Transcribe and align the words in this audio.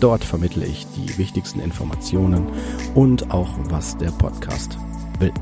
Dort 0.00 0.24
vermittle 0.24 0.66
ich 0.66 0.86
die 0.96 1.16
wichtigsten 1.18 1.60
Informationen 1.60 2.46
und 2.94 3.30
auch, 3.30 3.50
was 3.70 3.96
der 3.96 4.10
Podcast 4.10 4.78
will. 5.18 5.32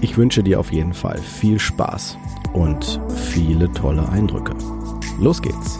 Ich 0.00 0.16
wünsche 0.16 0.42
dir 0.42 0.58
auf 0.58 0.72
jeden 0.72 0.94
Fall 0.94 1.18
viel 1.18 1.60
Spaß 1.60 2.18
und 2.54 3.00
viele 3.30 3.70
tolle 3.72 4.08
Eindrücke. 4.08 4.52
Los 5.20 5.40
geht's! 5.40 5.78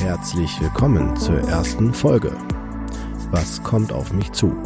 Herzlich 0.00 0.60
willkommen 0.60 1.16
zur 1.16 1.40
ersten 1.40 1.92
Folge. 1.92 2.36
Was 3.30 3.62
kommt 3.62 3.92
auf 3.92 4.12
mich 4.12 4.30
zu? 4.32 4.56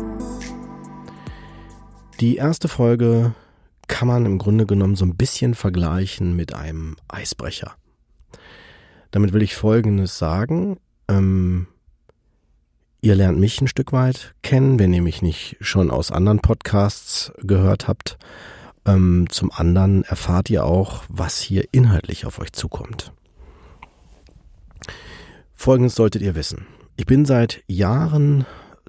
Die 2.20 2.36
erste 2.36 2.68
Folge 2.68 3.32
kann 3.88 4.08
man 4.08 4.26
im 4.26 4.38
Grunde 4.38 4.66
genommen 4.66 4.94
so 4.94 5.04
ein 5.04 5.16
bisschen 5.16 5.54
vergleichen 5.54 6.36
mit 6.36 6.54
einem 6.54 6.96
Eisbrecher. 7.08 7.74
Damit 9.14 9.32
will 9.32 9.42
ich 9.42 9.54
Folgendes 9.54 10.18
sagen. 10.18 10.76
Ähm, 11.06 11.68
ihr 13.00 13.14
lernt 13.14 13.38
mich 13.38 13.60
ein 13.60 13.68
Stück 13.68 13.92
weit 13.92 14.34
kennen, 14.42 14.80
wenn 14.80 14.92
ihr 14.92 15.02
mich 15.02 15.22
nicht 15.22 15.56
schon 15.60 15.92
aus 15.92 16.10
anderen 16.10 16.40
Podcasts 16.40 17.32
gehört 17.38 17.86
habt. 17.86 18.18
Ähm, 18.84 19.26
zum 19.30 19.52
anderen 19.52 20.02
erfahrt 20.02 20.50
ihr 20.50 20.64
auch, 20.64 21.04
was 21.08 21.38
hier 21.38 21.68
inhaltlich 21.70 22.26
auf 22.26 22.40
euch 22.40 22.52
zukommt. 22.54 23.12
Folgendes 25.54 25.94
solltet 25.94 26.20
ihr 26.20 26.34
wissen. 26.34 26.66
Ich 26.96 27.06
bin 27.06 27.24
seit 27.24 27.62
Jahren 27.68 28.46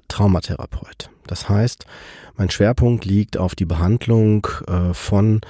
Traumatherapeut. 0.08 1.08
Das 1.28 1.48
heißt, 1.48 1.86
mein 2.34 2.50
Schwerpunkt 2.50 3.04
liegt 3.04 3.36
auf 3.36 3.54
die 3.54 3.64
Behandlung 3.64 4.48
äh, 4.66 4.92
von 4.92 5.40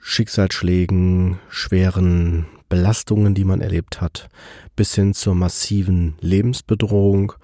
Schicksalsschlägen, 0.00 1.38
schweren 1.48 2.46
Belastungen, 2.74 3.36
die 3.36 3.44
man 3.44 3.60
erlebt 3.60 4.00
hat, 4.00 4.28
bis 4.74 4.96
hin 4.96 5.14
zur 5.14 5.36
massiven 5.36 6.16
Lebensbedrohung. 6.20 7.34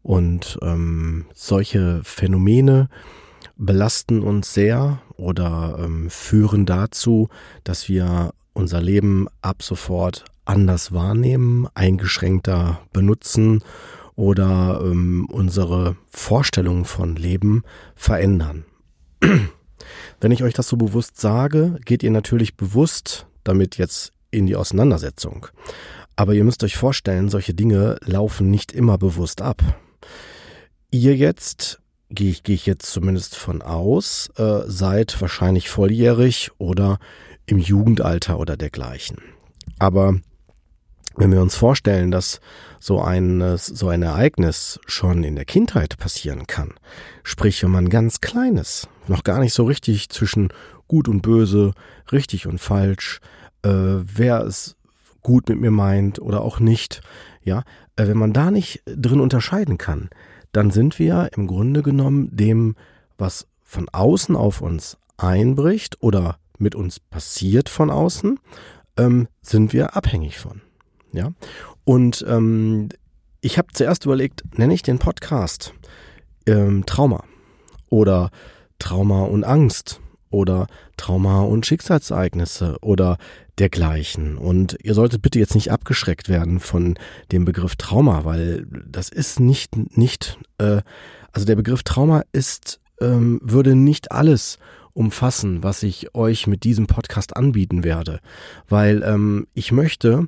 Und 0.00 0.58
ähm, 0.62 1.26
solche 1.34 2.00
Phänomene 2.04 2.88
belasten 3.58 4.22
uns 4.22 4.54
sehr 4.54 5.02
oder 5.16 5.78
ähm, 5.78 6.08
führen 6.08 6.64
dazu, 6.64 7.28
dass 7.64 7.90
wir 7.90 8.32
unser 8.54 8.80
Leben 8.80 9.26
ab 9.42 9.62
sofort 9.62 10.24
anders 10.46 10.90
wahrnehmen, 10.92 11.68
eingeschränkter 11.74 12.80
benutzen 12.94 13.62
oder 14.14 14.80
ähm, 14.82 15.28
unsere 15.30 15.96
Vorstellungen 16.08 16.86
von 16.86 17.14
Leben 17.14 17.62
verändern. 17.94 18.64
Wenn 20.20 20.32
ich 20.32 20.42
euch 20.42 20.54
das 20.54 20.66
so 20.66 20.78
bewusst 20.78 21.20
sage, 21.20 21.78
geht 21.84 22.02
ihr 22.02 22.10
natürlich 22.10 22.56
bewusst 22.56 23.26
damit 23.44 23.78
jetzt 23.78 24.12
in 24.30 24.46
die 24.46 24.56
Auseinandersetzung. 24.56 25.46
Aber 26.16 26.34
ihr 26.34 26.44
müsst 26.44 26.64
euch 26.64 26.76
vorstellen, 26.76 27.28
solche 27.28 27.54
Dinge 27.54 27.96
laufen 28.04 28.50
nicht 28.50 28.72
immer 28.72 28.98
bewusst 28.98 29.40
ab. 29.40 29.62
Ihr 30.90 31.14
jetzt, 31.16 31.80
gehe 32.10 32.30
ich, 32.30 32.42
gehe 32.42 32.54
ich 32.54 32.66
jetzt 32.66 32.90
zumindest 32.90 33.36
von 33.36 33.62
aus, 33.62 34.30
äh, 34.36 34.62
seid 34.66 35.20
wahrscheinlich 35.20 35.68
volljährig 35.68 36.50
oder 36.58 36.98
im 37.46 37.58
Jugendalter 37.58 38.38
oder 38.38 38.56
dergleichen. 38.56 39.18
Aber 39.78 40.18
wenn 41.16 41.32
wir 41.32 41.42
uns 41.42 41.56
vorstellen, 41.56 42.10
dass 42.10 42.40
so 42.80 43.00
ein, 43.00 43.56
so 43.56 43.88
ein 43.88 44.02
Ereignis 44.02 44.78
schon 44.86 45.24
in 45.24 45.34
der 45.34 45.44
Kindheit 45.44 45.98
passieren 45.98 46.46
kann, 46.46 46.74
sprich 47.22 47.62
wenn 47.62 47.70
man 47.70 47.88
ganz 47.90 48.20
kleines, 48.20 48.88
noch 49.08 49.24
gar 49.24 49.40
nicht 49.40 49.52
so 49.52 49.64
richtig 49.64 50.08
zwischen 50.10 50.48
gut 50.86 51.08
und 51.08 51.20
böse, 51.22 51.74
richtig 52.12 52.46
und 52.46 52.58
falsch, 52.58 53.20
äh, 53.68 54.02
wer 54.04 54.40
es 54.44 54.76
gut 55.22 55.48
mit 55.48 55.60
mir 55.60 55.70
meint 55.70 56.20
oder 56.20 56.40
auch 56.42 56.60
nicht, 56.60 57.02
ja, 57.42 57.64
äh, 57.96 58.06
wenn 58.06 58.16
man 58.16 58.32
da 58.32 58.50
nicht 58.50 58.82
drin 58.86 59.20
unterscheiden 59.20 59.78
kann, 59.78 60.08
dann 60.52 60.70
sind 60.70 60.98
wir 60.98 61.30
im 61.36 61.46
Grunde 61.46 61.82
genommen 61.82 62.34
dem, 62.34 62.76
was 63.18 63.46
von 63.64 63.88
außen 63.90 64.36
auf 64.36 64.62
uns 64.62 64.96
einbricht 65.18 66.02
oder 66.02 66.38
mit 66.58 66.74
uns 66.74 67.00
passiert 67.00 67.68
von 67.68 67.90
außen, 67.90 68.40
ähm, 68.96 69.28
sind 69.42 69.72
wir 69.72 69.96
abhängig 69.96 70.38
von. 70.38 70.62
Ja. 71.12 71.32
Und 71.84 72.24
ähm, 72.28 72.88
ich 73.40 73.58
habe 73.58 73.68
zuerst 73.72 74.04
überlegt, 74.04 74.42
nenne 74.58 74.74
ich 74.74 74.82
den 74.82 74.98
Podcast 74.98 75.74
ähm, 76.46 76.86
Trauma 76.86 77.24
oder 77.88 78.30
Trauma 78.78 79.22
und 79.24 79.44
Angst 79.44 80.00
oder 80.30 80.66
Trauma 80.96 81.42
und 81.42 81.66
Schicksalsereignisse 81.66 82.76
oder 82.80 83.18
dergleichen. 83.58 84.38
Und 84.38 84.76
ihr 84.82 84.94
solltet 84.94 85.22
bitte 85.22 85.38
jetzt 85.38 85.54
nicht 85.54 85.70
abgeschreckt 85.70 86.28
werden 86.28 86.60
von 86.60 86.98
dem 87.32 87.44
Begriff 87.44 87.76
Trauma, 87.76 88.24
weil 88.24 88.66
das 88.86 89.08
ist 89.08 89.40
nicht, 89.40 89.96
nicht, 89.96 90.38
äh, 90.58 90.82
also 91.32 91.46
der 91.46 91.56
Begriff 91.56 91.82
Trauma 91.82 92.22
ist, 92.32 92.80
ähm, 93.00 93.40
würde 93.42 93.74
nicht 93.74 94.12
alles 94.12 94.58
umfassen, 94.92 95.62
was 95.62 95.82
ich 95.82 96.14
euch 96.14 96.46
mit 96.46 96.64
diesem 96.64 96.86
Podcast 96.86 97.36
anbieten 97.36 97.84
werde, 97.84 98.20
weil 98.68 99.02
ähm, 99.04 99.46
ich 99.54 99.70
möchte 99.70 100.26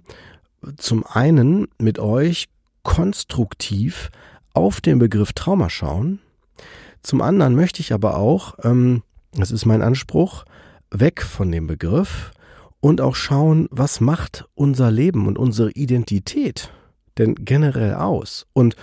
zum 0.76 1.04
einen 1.04 1.68
mit 1.78 1.98
euch 1.98 2.48
konstruktiv 2.82 4.10
auf 4.52 4.80
den 4.80 4.98
Begriff 4.98 5.32
Trauma 5.32 5.70
schauen. 5.70 6.20
Zum 7.02 7.22
anderen 7.22 7.54
möchte 7.54 7.80
ich 7.80 7.92
aber 7.92 8.16
auch, 8.16 8.54
ähm, 8.62 9.02
das 9.32 9.50
ist 9.50 9.66
mein 9.66 9.82
Anspruch, 9.82 10.44
weg 10.91 11.22
von 11.22 11.50
dem 11.52 11.66
Begriff 11.66 12.32
und 12.80 13.00
auch 13.00 13.14
schauen, 13.14 13.68
was 13.70 14.00
macht 14.00 14.44
unser 14.54 14.91
Leben 14.91 15.26
und 15.26 15.38
unsere 15.38 15.70
Identität 15.72 16.72
denn 17.18 17.34
generell 17.36 17.94
aus? 17.94 18.46
Und 18.52 18.76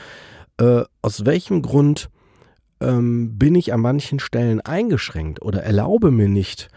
äh, 0.59 0.83
aus 1.01 1.25
welchem 1.25 1.61
Grund 1.61 2.09
ähm, 2.79 3.37
bin 3.37 3.55
ich 3.55 3.73
an 3.73 3.81
manchen 3.81 4.19
Stellen 4.19 4.61
eingeschränkt 4.61 5.41
oder 5.41 5.63
erlaube 5.63 6.11
mir 6.11 6.29
nicht, 6.29 6.69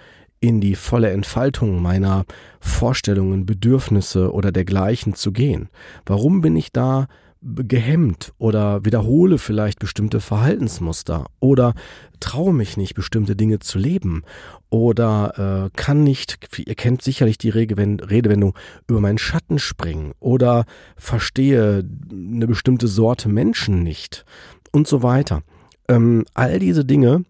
in 0.42 0.62
die 0.62 0.75
volle 0.75 1.10
Entfaltung 1.10 1.82
meiner 1.82 2.25
Vorstellungen, 2.60 3.44
Bedürfnisse 3.44 4.32
oder 4.32 4.52
dergleichen 4.52 5.14
zu 5.14 5.32
gehen? 5.32 5.69
Warum 6.06 6.41
bin 6.41 6.56
ich 6.56 6.72
da 6.72 7.08
gehemmt 7.42 8.32
oder 8.38 8.84
wiederhole 8.84 9.38
vielleicht 9.38 9.78
bestimmte 9.78 10.20
Verhaltensmuster 10.20 11.26
oder 11.41 11.75
traue 12.20 12.53
mich 12.53 12.76
nicht, 12.76 12.94
bestimmte 12.94 13.34
Dinge 13.34 13.58
zu 13.58 13.78
leben. 13.78 14.22
Oder 14.69 15.66
äh, 15.66 15.70
kann 15.76 16.04
nicht, 16.04 16.38
ihr 16.58 16.75
kennt 16.75 17.03
sicherlich 17.03 17.38
die 17.38 17.50
Redewendung, 17.50 18.54
über 18.86 19.00
meinen 19.00 19.19
Schatten 19.19 19.58
springen. 19.58 20.12
Oder 20.20 20.64
verstehe 20.97 21.84
eine 22.10 22.47
bestimmte 22.47 22.86
Sorte 22.88 23.28
Menschen 23.28 23.82
nicht. 23.82 24.25
Und 24.72 24.86
so 24.86 25.03
weiter. 25.03 25.42
Ähm, 25.88 26.25
all 26.34 26.58
diese 26.60 26.84
Dinge 26.84 27.25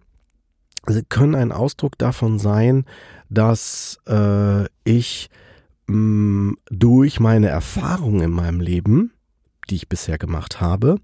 können 1.09 1.34
ein 1.34 1.53
Ausdruck 1.53 1.97
davon 1.99 2.39
sein, 2.39 2.84
dass 3.28 3.98
äh, 4.07 4.65
ich 4.84 5.31
mh, 5.87 5.97
mm, 5.97 6.57
durch 6.71 7.21
meine 7.21 7.48
Erfahrungen 7.48 8.21
in 8.22 8.31
meinem 8.31 8.60
Leben, 8.60 9.13
die 9.69 9.77
ich 9.77 9.89
bisher 9.89 10.19
gemacht 10.19 10.60
habe, 10.60 10.97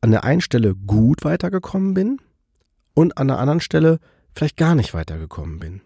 an 0.00 0.10
der 0.10 0.24
einen 0.24 0.40
Stelle 0.40 0.74
gut 0.74 1.24
weitergekommen 1.24 1.94
bin 1.94 2.18
und 3.00 3.16
an 3.16 3.28
der 3.28 3.38
anderen 3.38 3.60
Stelle 3.60 3.98
vielleicht 4.34 4.58
gar 4.58 4.74
nicht 4.74 4.92
weitergekommen 4.92 5.58
bin. 5.58 5.80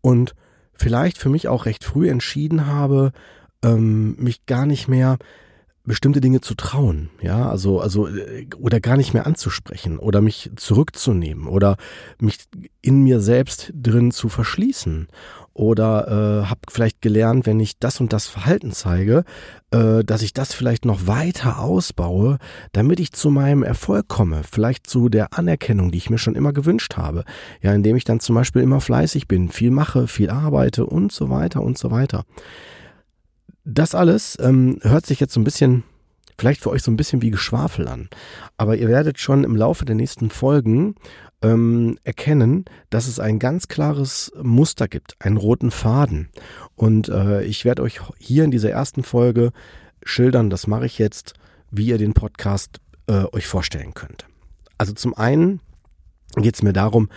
Und 0.00 0.34
vielleicht 0.74 1.16
für 1.16 1.28
mich 1.28 1.46
auch 1.46 1.64
recht 1.64 1.84
früh 1.84 2.08
entschieden 2.08 2.66
habe, 2.66 3.12
ähm, 3.62 4.16
mich 4.18 4.46
gar 4.46 4.66
nicht 4.66 4.88
mehr 4.88 5.18
bestimmte 5.84 6.20
Dinge 6.20 6.40
zu 6.40 6.54
trauen, 6.54 7.10
ja, 7.22 7.48
also, 7.48 7.80
also, 7.80 8.08
äh, 8.08 8.46
oder 8.58 8.80
gar 8.80 8.96
nicht 8.96 9.14
mehr 9.14 9.26
anzusprechen 9.26 9.98
oder 9.98 10.20
mich 10.20 10.50
zurückzunehmen 10.56 11.46
oder 11.46 11.76
mich 12.18 12.38
in 12.82 13.02
mir 13.02 13.20
selbst 13.20 13.72
drin 13.74 14.10
zu 14.10 14.28
verschließen 14.28 15.08
oder 15.52 16.42
äh, 16.42 16.46
habe 16.46 16.60
vielleicht 16.68 17.02
gelernt, 17.02 17.46
wenn 17.46 17.60
ich 17.60 17.78
das 17.78 18.00
und 18.00 18.12
das 18.12 18.26
Verhalten 18.26 18.72
zeige, 18.72 19.24
äh, 19.72 20.04
dass 20.04 20.22
ich 20.22 20.32
das 20.32 20.54
vielleicht 20.54 20.84
noch 20.84 21.06
weiter 21.06 21.58
ausbaue, 21.58 22.38
damit 22.72 23.00
ich 23.00 23.12
zu 23.12 23.30
meinem 23.30 23.62
Erfolg 23.62 24.08
komme, 24.08 24.42
vielleicht 24.50 24.86
zu 24.86 25.08
der 25.08 25.36
Anerkennung, 25.36 25.90
die 25.90 25.98
ich 25.98 26.10
mir 26.10 26.18
schon 26.18 26.36
immer 26.36 26.52
gewünscht 26.52 26.96
habe, 26.96 27.24
ja, 27.62 27.74
indem 27.74 27.96
ich 27.96 28.04
dann 28.04 28.20
zum 28.20 28.36
Beispiel 28.36 28.62
immer 28.62 28.80
fleißig 28.80 29.26
bin, 29.28 29.48
viel 29.48 29.70
mache, 29.70 30.06
viel 30.06 30.30
arbeite 30.30 30.86
und 30.86 31.12
so 31.12 31.30
weiter 31.30 31.62
und 31.62 31.76
so 31.76 31.90
weiter. 31.90 32.24
Das 33.64 33.94
alles 33.94 34.38
ähm, 34.40 34.78
hört 34.82 35.06
sich 35.06 35.20
jetzt 35.20 35.34
so 35.34 35.40
ein 35.40 35.44
bisschen, 35.44 35.82
vielleicht 36.38 36.62
für 36.62 36.70
euch 36.70 36.82
so 36.82 36.90
ein 36.90 36.96
bisschen 36.96 37.22
wie 37.22 37.30
Geschwafel 37.30 37.88
an. 37.88 38.08
Aber 38.56 38.76
ihr 38.76 38.88
werdet 38.88 39.18
schon 39.18 39.44
im 39.44 39.56
Laufe 39.56 39.84
der 39.84 39.96
nächsten 39.96 40.30
Folgen 40.30 40.94
ähm, 41.42 41.98
erkennen, 42.04 42.64
dass 42.90 43.06
es 43.06 43.18
ein 43.18 43.38
ganz 43.38 43.68
klares 43.68 44.32
Muster 44.42 44.88
gibt, 44.88 45.16
einen 45.18 45.36
roten 45.36 45.70
Faden. 45.70 46.28
Und 46.76 47.08
äh, 47.08 47.42
ich 47.44 47.64
werde 47.64 47.82
euch 47.82 48.00
hier 48.18 48.44
in 48.44 48.50
dieser 48.50 48.70
ersten 48.70 49.02
Folge 49.02 49.52
schildern, 50.04 50.50
das 50.50 50.66
mache 50.66 50.86
ich 50.86 50.98
jetzt, 50.98 51.34
wie 51.70 51.86
ihr 51.86 51.98
den 51.98 52.14
Podcast 52.14 52.80
äh, 53.06 53.24
euch 53.32 53.46
vorstellen 53.46 53.94
könnt. 53.94 54.26
Also 54.78 54.92
zum 54.92 55.14
einen 55.14 55.60
geht 56.36 56.54
es 56.54 56.62
mir 56.62 56.72
darum, 56.72 57.08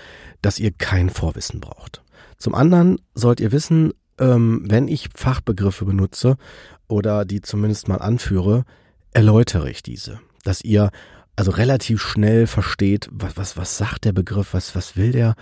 dass 0.41 0.59
ihr 0.59 0.71
kein 0.71 1.09
Vorwissen 1.09 1.59
braucht. 1.59 2.01
Zum 2.37 2.55
anderen 2.55 2.99
sollt 3.13 3.39
ihr 3.39 3.51
wissen, 3.51 3.93
ähm, 4.19 4.63
wenn 4.67 4.87
ich 4.87 5.09
Fachbegriffe 5.15 5.85
benutze 5.85 6.37
oder 6.87 7.25
die 7.25 7.41
zumindest 7.41 7.87
mal 7.87 7.97
anführe, 7.97 8.65
erläutere 9.11 9.69
ich 9.69 9.83
diese. 9.83 10.19
Dass 10.43 10.61
ihr 10.61 10.91
also 11.35 11.51
relativ 11.51 12.01
schnell 12.01 12.47
versteht, 12.47 13.09
was, 13.11 13.37
was, 13.37 13.57
was 13.57 13.77
sagt 13.77 14.05
der 14.05 14.13
Begriff, 14.13 14.53
was, 14.53 14.75
was 14.75 14.95
will 14.95 15.11
der, 15.11 15.35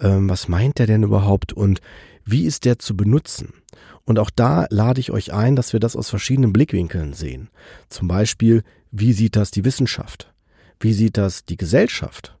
ähm, 0.00 0.28
was 0.28 0.48
meint 0.48 0.78
der 0.78 0.86
denn 0.86 1.02
überhaupt 1.02 1.52
und 1.52 1.80
wie 2.24 2.44
ist 2.44 2.64
der 2.64 2.78
zu 2.78 2.96
benutzen. 2.96 3.54
Und 4.04 4.18
auch 4.18 4.30
da 4.30 4.66
lade 4.70 5.00
ich 5.00 5.10
euch 5.10 5.32
ein, 5.32 5.56
dass 5.56 5.72
wir 5.72 5.80
das 5.80 5.96
aus 5.96 6.10
verschiedenen 6.10 6.52
Blickwinkeln 6.52 7.12
sehen. 7.12 7.48
Zum 7.88 8.08
Beispiel, 8.08 8.62
wie 8.90 9.12
sieht 9.12 9.36
das 9.36 9.50
die 9.50 9.64
Wissenschaft? 9.64 10.32
Wie 10.80 10.92
sieht 10.92 11.16
das 11.16 11.44
die 11.44 11.56
Gesellschaft? 11.56 12.36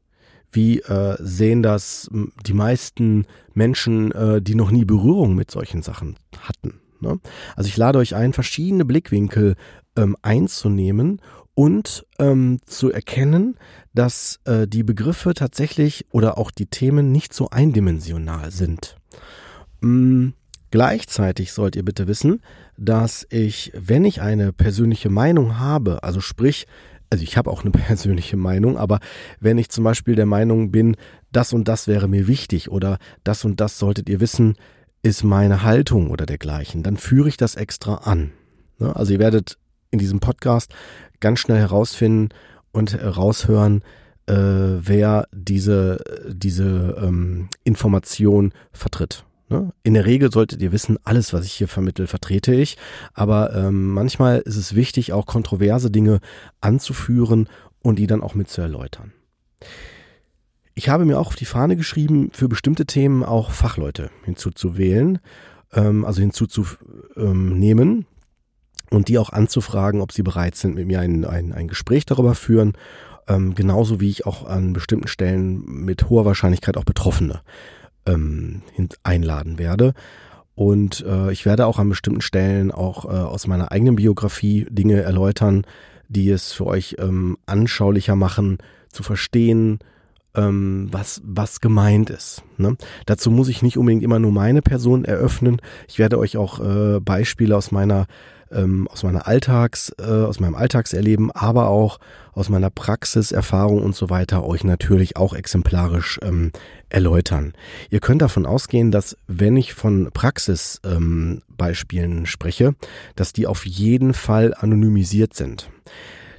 Wie 0.50 0.80
äh, 0.80 1.16
sehen 1.18 1.62
das 1.62 2.10
die 2.46 2.54
meisten 2.54 3.26
Menschen, 3.52 4.12
äh, 4.12 4.40
die 4.40 4.54
noch 4.54 4.70
nie 4.70 4.84
Berührung 4.84 5.34
mit 5.34 5.50
solchen 5.50 5.82
Sachen 5.82 6.16
hatten? 6.40 6.80
Ne? 7.00 7.20
Also 7.54 7.68
ich 7.68 7.76
lade 7.76 7.98
euch 7.98 8.14
ein, 8.14 8.32
verschiedene 8.32 8.84
Blickwinkel 8.84 9.56
ähm, 9.96 10.16
einzunehmen 10.22 11.20
und 11.58 12.06
ähm, 12.20 12.60
zu 12.66 12.92
erkennen, 12.92 13.56
dass 13.92 14.38
äh, 14.44 14.68
die 14.68 14.84
Begriffe 14.84 15.34
tatsächlich 15.34 16.06
oder 16.12 16.38
auch 16.38 16.52
die 16.52 16.66
Themen 16.66 17.10
nicht 17.10 17.34
so 17.34 17.50
eindimensional 17.50 18.52
sind. 18.52 18.94
Mm, 19.80 20.28
gleichzeitig 20.70 21.52
sollt 21.52 21.74
ihr 21.74 21.84
bitte 21.84 22.06
wissen, 22.06 22.42
dass 22.76 23.26
ich, 23.28 23.72
wenn 23.74 24.04
ich 24.04 24.20
eine 24.20 24.52
persönliche 24.52 25.10
Meinung 25.10 25.58
habe, 25.58 26.04
also 26.04 26.20
sprich, 26.20 26.68
also 27.10 27.24
ich 27.24 27.36
habe 27.36 27.50
auch 27.50 27.62
eine 27.62 27.70
persönliche 27.72 28.36
Meinung, 28.36 28.78
aber 28.78 29.00
wenn 29.40 29.58
ich 29.58 29.68
zum 29.68 29.82
Beispiel 29.82 30.14
der 30.14 30.26
Meinung 30.26 30.70
bin, 30.70 30.94
das 31.32 31.52
und 31.52 31.66
das 31.66 31.88
wäre 31.88 32.06
mir 32.06 32.28
wichtig 32.28 32.70
oder 32.70 32.98
das 33.24 33.44
und 33.44 33.58
das 33.58 33.80
solltet 33.80 34.08
ihr 34.08 34.20
wissen, 34.20 34.54
ist 35.02 35.24
meine 35.24 35.64
Haltung 35.64 36.10
oder 36.10 36.24
dergleichen, 36.24 36.84
dann 36.84 36.96
führe 36.96 37.28
ich 37.28 37.36
das 37.36 37.56
extra 37.56 37.94
an. 37.96 38.30
Ne? 38.78 38.94
Also 38.94 39.12
ihr 39.12 39.18
werdet 39.18 39.58
in 39.90 39.98
diesem 39.98 40.20
Podcast 40.20 40.72
ganz 41.20 41.40
schnell 41.40 41.58
herausfinden 41.58 42.30
und 42.72 42.92
heraushören, 42.92 43.82
äh, 44.26 44.34
wer 44.34 45.26
diese, 45.32 45.98
diese 46.28 46.96
ähm, 47.02 47.48
Information 47.64 48.52
vertritt. 48.72 49.24
Ne? 49.48 49.72
In 49.82 49.94
der 49.94 50.06
Regel 50.06 50.30
solltet 50.30 50.60
ihr 50.60 50.72
wissen, 50.72 50.98
alles, 51.04 51.32
was 51.32 51.46
ich 51.46 51.52
hier 51.52 51.68
vermittel, 51.68 52.06
vertrete 52.06 52.54
ich. 52.54 52.76
Aber 53.14 53.54
ähm, 53.54 53.88
manchmal 53.88 54.40
ist 54.40 54.56
es 54.56 54.74
wichtig, 54.74 55.12
auch 55.12 55.26
kontroverse 55.26 55.90
Dinge 55.90 56.20
anzuführen 56.60 57.48
und 57.80 57.98
die 57.98 58.06
dann 58.06 58.22
auch 58.22 58.34
mit 58.34 58.48
zu 58.50 58.60
erläutern. 58.60 59.12
Ich 60.74 60.88
habe 60.88 61.04
mir 61.04 61.18
auch 61.18 61.28
auf 61.28 61.36
die 61.36 61.44
Fahne 61.44 61.76
geschrieben, 61.76 62.30
für 62.32 62.48
bestimmte 62.48 62.86
Themen 62.86 63.24
auch 63.24 63.50
Fachleute 63.50 64.10
hinzuzuwählen, 64.24 65.18
ähm, 65.72 66.04
also 66.04 66.20
hinzuzunehmen 66.20 68.06
und 68.90 69.08
die 69.08 69.18
auch 69.18 69.30
anzufragen, 69.30 70.00
ob 70.00 70.12
sie 70.12 70.22
bereit 70.22 70.54
sind, 70.54 70.74
mit 70.74 70.86
mir 70.86 71.00
ein, 71.00 71.24
ein, 71.24 71.52
ein 71.52 71.68
Gespräch 71.68 72.06
darüber 72.06 72.34
führen. 72.34 72.72
Ähm, 73.26 73.54
genauso 73.54 74.00
wie 74.00 74.10
ich 74.10 74.26
auch 74.26 74.46
an 74.46 74.72
bestimmten 74.72 75.08
Stellen 75.08 75.62
mit 75.66 76.08
hoher 76.08 76.24
Wahrscheinlichkeit 76.24 76.76
auch 76.76 76.84
Betroffene 76.84 77.40
ähm, 78.06 78.62
einladen 79.02 79.58
werde. 79.58 79.92
Und 80.54 81.04
äh, 81.06 81.30
ich 81.30 81.46
werde 81.46 81.66
auch 81.66 81.78
an 81.78 81.88
bestimmten 81.88 82.20
Stellen 82.20 82.72
auch 82.72 83.04
äh, 83.04 83.08
aus 83.08 83.46
meiner 83.46 83.70
eigenen 83.70 83.96
Biografie 83.96 84.66
Dinge 84.70 85.02
erläutern, 85.02 85.64
die 86.08 86.30
es 86.30 86.52
für 86.52 86.66
euch 86.66 86.96
ähm, 86.98 87.38
anschaulicher 87.46 88.16
machen, 88.16 88.58
zu 88.90 89.02
verstehen, 89.02 89.78
ähm, 90.34 90.88
was, 90.90 91.20
was 91.24 91.60
gemeint 91.60 92.10
ist. 92.10 92.42
Ne? 92.56 92.76
Dazu 93.06 93.30
muss 93.30 93.48
ich 93.48 93.62
nicht 93.62 93.76
unbedingt 93.76 94.02
immer 94.02 94.18
nur 94.18 94.32
meine 94.32 94.62
Person 94.62 95.04
eröffnen. 95.04 95.60
Ich 95.86 95.98
werde 95.98 96.18
euch 96.18 96.36
auch 96.36 96.60
äh, 96.60 97.00
Beispiele 97.00 97.56
aus 97.56 97.70
meiner 97.70 98.06
ähm, 98.52 98.88
aus 98.88 99.02
meiner 99.02 99.26
Alltags, 99.26 99.92
äh, 99.98 100.04
aus 100.04 100.40
meinem 100.40 100.54
Alltagserleben, 100.54 101.30
aber 101.32 101.68
auch 101.68 101.98
aus 102.32 102.48
meiner 102.48 102.70
Praxiserfahrung 102.70 103.82
und 103.82 103.96
so 103.96 104.10
weiter 104.10 104.44
euch 104.44 104.64
natürlich 104.64 105.16
auch 105.16 105.34
exemplarisch 105.34 106.18
ähm, 106.22 106.52
erläutern. 106.88 107.52
Ihr 107.90 108.00
könnt 108.00 108.22
davon 108.22 108.46
ausgehen, 108.46 108.90
dass 108.90 109.16
wenn 109.26 109.56
ich 109.56 109.74
von 109.74 110.10
Praxisbeispielen 110.12 112.18
ähm, 112.18 112.26
spreche, 112.26 112.74
dass 113.16 113.32
die 113.32 113.46
auf 113.46 113.66
jeden 113.66 114.14
Fall 114.14 114.54
anonymisiert 114.54 115.34
sind. 115.34 115.70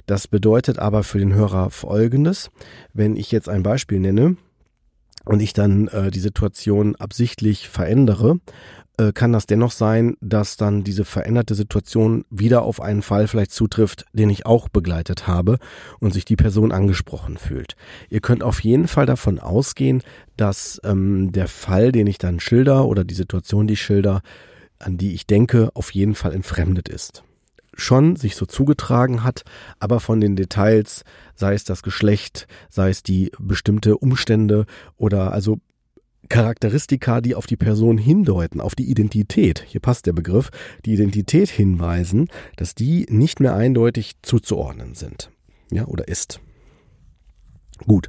Das 0.06 0.26
bedeutet 0.26 0.78
aber 0.78 1.04
für 1.04 1.18
den 1.18 1.34
Hörer 1.34 1.70
Folgendes. 1.70 2.50
Wenn 2.92 3.16
ich 3.16 3.30
jetzt 3.30 3.48
ein 3.48 3.62
Beispiel 3.62 4.00
nenne, 4.00 4.36
und 5.30 5.40
ich 5.40 5.52
dann 5.52 5.86
äh, 5.88 6.10
die 6.10 6.18
Situation 6.18 6.96
absichtlich 6.96 7.68
verändere 7.68 8.40
äh, 8.98 9.12
kann 9.12 9.32
das 9.32 9.46
dennoch 9.46 9.70
sein, 9.70 10.16
dass 10.20 10.56
dann 10.56 10.82
diese 10.82 11.04
veränderte 11.04 11.54
Situation 11.54 12.24
wieder 12.30 12.62
auf 12.62 12.82
einen 12.82 13.00
Fall 13.00 13.28
vielleicht 13.28 13.52
zutrifft, 13.52 14.06
den 14.12 14.28
ich 14.28 14.44
auch 14.44 14.68
begleitet 14.68 15.28
habe 15.28 15.58
und 16.00 16.12
sich 16.12 16.24
die 16.24 16.34
Person 16.34 16.72
angesprochen 16.72 17.38
fühlt. 17.38 17.76
Ihr 18.08 18.20
könnt 18.20 18.42
auf 18.42 18.58
jeden 18.64 18.88
Fall 18.88 19.06
davon 19.06 19.38
ausgehen, 19.38 20.02
dass 20.36 20.80
ähm, 20.82 21.30
der 21.30 21.46
Fall, 21.46 21.92
den 21.92 22.08
ich 22.08 22.18
dann 22.18 22.40
schilder 22.40 22.86
oder 22.86 23.04
die 23.04 23.14
Situation, 23.14 23.68
die 23.68 23.74
ich 23.74 23.82
schilder, 23.82 24.22
an 24.80 24.98
die 24.98 25.14
ich 25.14 25.28
denke, 25.28 25.70
auf 25.74 25.92
jeden 25.92 26.16
Fall 26.16 26.34
entfremdet 26.34 26.88
ist 26.88 27.22
schon 27.74 28.16
sich 28.16 28.36
so 28.36 28.46
zugetragen 28.46 29.24
hat, 29.24 29.42
aber 29.78 30.00
von 30.00 30.20
den 30.20 30.36
Details, 30.36 31.04
sei 31.34 31.54
es 31.54 31.64
das 31.64 31.82
Geschlecht, 31.82 32.46
sei 32.68 32.90
es 32.90 33.02
die 33.02 33.30
bestimmte 33.38 33.98
Umstände 33.98 34.66
oder 34.96 35.32
also 35.32 35.58
Charakteristika, 36.28 37.20
die 37.20 37.34
auf 37.34 37.46
die 37.46 37.56
Person 37.56 37.98
hindeuten, 37.98 38.60
auf 38.60 38.74
die 38.74 38.88
Identität, 38.88 39.64
hier 39.66 39.80
passt 39.80 40.06
der 40.06 40.12
Begriff, 40.12 40.50
die 40.84 40.94
Identität 40.94 41.48
hinweisen, 41.48 42.28
dass 42.56 42.74
die 42.74 43.06
nicht 43.10 43.40
mehr 43.40 43.54
eindeutig 43.54 44.14
zuzuordnen 44.22 44.94
sind. 44.94 45.30
Ja, 45.72 45.86
oder 45.86 46.08
ist. 46.08 46.40
Gut, 47.86 48.08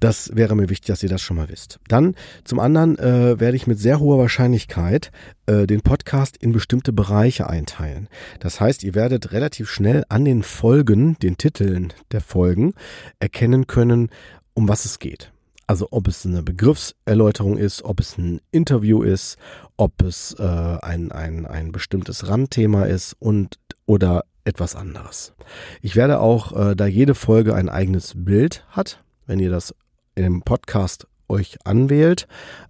das 0.00 0.30
wäre 0.34 0.54
mir 0.54 0.68
wichtig, 0.68 0.88
dass 0.88 1.02
ihr 1.02 1.08
das 1.08 1.22
schon 1.22 1.36
mal 1.36 1.48
wisst. 1.48 1.78
Dann 1.88 2.14
zum 2.44 2.58
anderen 2.60 2.98
äh, 2.98 3.40
werde 3.40 3.56
ich 3.56 3.66
mit 3.66 3.78
sehr 3.78 4.00
hoher 4.00 4.18
Wahrscheinlichkeit 4.18 5.10
äh, 5.46 5.66
den 5.66 5.80
Podcast 5.80 6.36
in 6.36 6.52
bestimmte 6.52 6.92
Bereiche 6.92 7.48
einteilen. 7.48 8.08
Das 8.40 8.60
heißt, 8.60 8.82
ihr 8.82 8.94
werdet 8.94 9.32
relativ 9.32 9.70
schnell 9.70 10.04
an 10.08 10.24
den 10.24 10.42
Folgen, 10.42 11.18
den 11.20 11.38
Titeln 11.38 11.92
der 12.12 12.20
Folgen 12.20 12.74
erkennen 13.18 13.66
können, 13.66 14.10
um 14.52 14.68
was 14.68 14.84
es 14.84 14.98
geht. 14.98 15.32
Also 15.66 15.88
ob 15.90 16.08
es 16.08 16.26
eine 16.26 16.42
Begriffserläuterung 16.42 17.56
ist, 17.56 17.82
ob 17.82 18.00
es 18.00 18.18
ein 18.18 18.40
Interview 18.50 19.02
ist, 19.02 19.38
ob 19.78 20.02
es 20.02 20.36
äh, 20.38 20.42
ein, 20.42 21.10
ein, 21.12 21.46
ein 21.46 21.72
bestimmtes 21.72 22.28
Randthema 22.28 22.84
ist 22.84 23.16
und 23.18 23.58
oder 23.86 24.24
etwas 24.44 24.76
anderes. 24.76 25.34
Ich 25.80 25.96
werde 25.96 26.20
auch, 26.20 26.52
äh, 26.52 26.76
da 26.76 26.86
jede 26.86 27.14
Folge 27.14 27.54
ein 27.54 27.68
eigenes 27.68 28.12
Bild 28.16 28.64
hat, 28.70 29.02
wenn 29.26 29.40
ihr 29.40 29.50
das 29.50 29.74
dem 30.16 30.42
Podcast 30.42 31.06
euch 31.28 31.58
anwählt, 31.64 32.28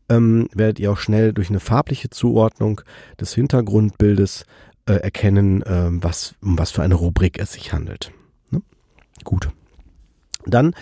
ähm, 0.08 0.48
werdet 0.54 0.78
ihr 0.78 0.92
auch 0.92 0.98
schnell 0.98 1.32
durch 1.32 1.50
eine 1.50 1.60
farbliche 1.60 2.10
Zuordnung 2.10 2.80
des 3.20 3.34
Hintergrundbildes 3.34 4.44
äh, 4.86 4.94
erkennen, 4.94 5.62
äh, 5.62 5.88
was, 5.90 6.34
um 6.40 6.58
was 6.58 6.70
für 6.70 6.82
eine 6.82 6.94
Rubrik 6.94 7.38
es 7.38 7.52
sich 7.52 7.72
handelt. 7.72 8.12
Ne? 8.50 8.62
Gut. 9.24 9.48
Dann 10.46 10.74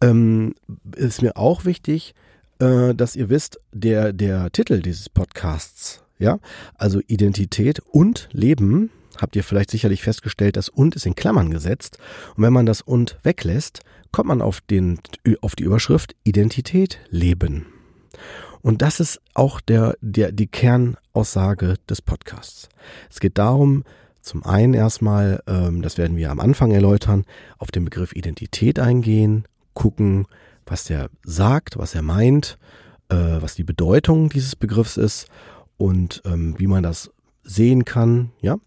ähm, 0.00 0.54
ist 0.96 1.22
mir 1.22 1.36
auch 1.36 1.64
wichtig, 1.64 2.14
äh, 2.58 2.94
dass 2.94 3.16
ihr 3.16 3.28
wisst, 3.28 3.60
der, 3.72 4.12
der 4.12 4.50
Titel 4.50 4.80
dieses 4.80 5.08
Podcasts, 5.08 6.02
ja, 6.18 6.38
also 6.76 7.00
Identität 7.06 7.80
und 7.80 8.28
Leben, 8.32 8.90
habt 9.22 9.36
ihr 9.36 9.44
vielleicht 9.44 9.70
sicherlich 9.70 10.02
festgestellt, 10.02 10.56
das 10.56 10.68
und 10.68 10.96
ist 10.96 11.06
in 11.06 11.14
Klammern 11.14 11.50
gesetzt. 11.50 11.98
Und 12.36 12.42
wenn 12.42 12.52
man 12.52 12.66
das 12.66 12.82
und 12.82 13.18
weglässt, 13.22 13.80
kommt 14.10 14.28
man 14.28 14.42
auf, 14.42 14.60
den, 14.60 14.98
auf 15.40 15.56
die 15.56 15.64
Überschrift 15.64 16.14
Identität 16.24 16.98
Leben. 17.08 17.66
Und 18.60 18.82
das 18.82 19.00
ist 19.00 19.20
auch 19.34 19.60
der, 19.60 19.96
der, 20.00 20.30
die 20.32 20.46
Kernaussage 20.46 21.76
des 21.88 22.02
Podcasts. 22.02 22.68
Es 23.10 23.18
geht 23.18 23.38
darum, 23.38 23.84
zum 24.20 24.44
einen 24.44 24.74
erstmal, 24.74 25.42
ähm, 25.48 25.82
das 25.82 25.98
werden 25.98 26.16
wir 26.16 26.30
am 26.30 26.38
Anfang 26.38 26.70
erläutern, 26.70 27.24
auf 27.58 27.72
den 27.72 27.84
Begriff 27.84 28.14
Identität 28.14 28.78
eingehen, 28.78 29.46
gucken, 29.74 30.26
was 30.64 30.84
der 30.84 31.10
sagt, 31.24 31.76
was 31.76 31.94
er 31.94 32.02
meint, 32.02 32.56
äh, 33.08 33.16
was 33.16 33.56
die 33.56 33.64
Bedeutung 33.64 34.28
dieses 34.28 34.54
Begriffs 34.54 34.96
ist 34.96 35.26
und 35.76 36.22
ähm, 36.24 36.54
wie 36.58 36.68
man 36.68 36.84
das 36.84 37.10
sehen 37.42 37.84
kann, 37.84 38.30
ja. 38.40 38.58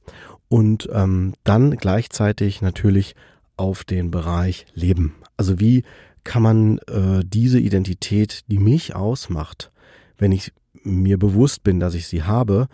Und 0.48 0.90
ähm, 0.92 1.34
dann 1.44 1.72
gleichzeitig 1.72 2.62
natürlich 2.62 3.16
auf 3.58 3.84
den 3.84 4.12
Bereich 4.12 4.66
Leben. 4.74 5.16
Also 5.38 5.60
wie 5.60 5.84
kann 6.24 6.44
man 6.44 6.78
äh, 6.88 7.24
diese 7.26 7.60
Identität, 7.60 8.42
die 8.48 8.60
mich 8.60 8.96
ausmacht, 8.96 9.72
wenn 10.18 10.32
ich 10.32 10.52
mir 10.84 11.18
bewusst 11.18 11.64
bin, 11.64 11.80
dass 11.80 11.94
ich 11.94 12.08
sie 12.08 12.24
habe, 12.24 12.68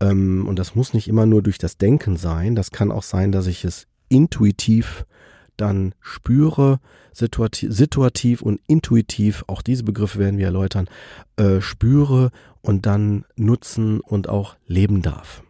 ähm, 0.00 0.46
und 0.46 0.58
das 0.58 0.74
muss 0.74 0.94
nicht 0.94 1.08
immer 1.08 1.26
nur 1.26 1.42
durch 1.42 1.58
das 1.58 1.78
Denken 1.78 2.16
sein, 2.16 2.54
das 2.54 2.70
kann 2.70 2.92
auch 2.92 3.02
sein, 3.02 3.32
dass 3.32 3.46
ich 3.46 3.64
es 3.64 3.86
intuitiv 4.08 5.06
dann 5.56 5.94
spüre, 6.00 6.80
situativ, 7.12 7.72
situativ 7.72 8.42
und 8.42 8.60
intuitiv, 8.66 9.44
auch 9.46 9.62
diese 9.62 9.84
Begriffe 9.84 10.18
werden 10.18 10.38
wir 10.38 10.46
erläutern, 10.46 10.86
äh, 11.36 11.60
spüre 11.60 12.30
und 12.60 12.84
dann 12.84 13.24
nutzen 13.36 14.00
und 14.00 14.28
auch 14.28 14.56
leben 14.66 15.00
darf. 15.00 15.42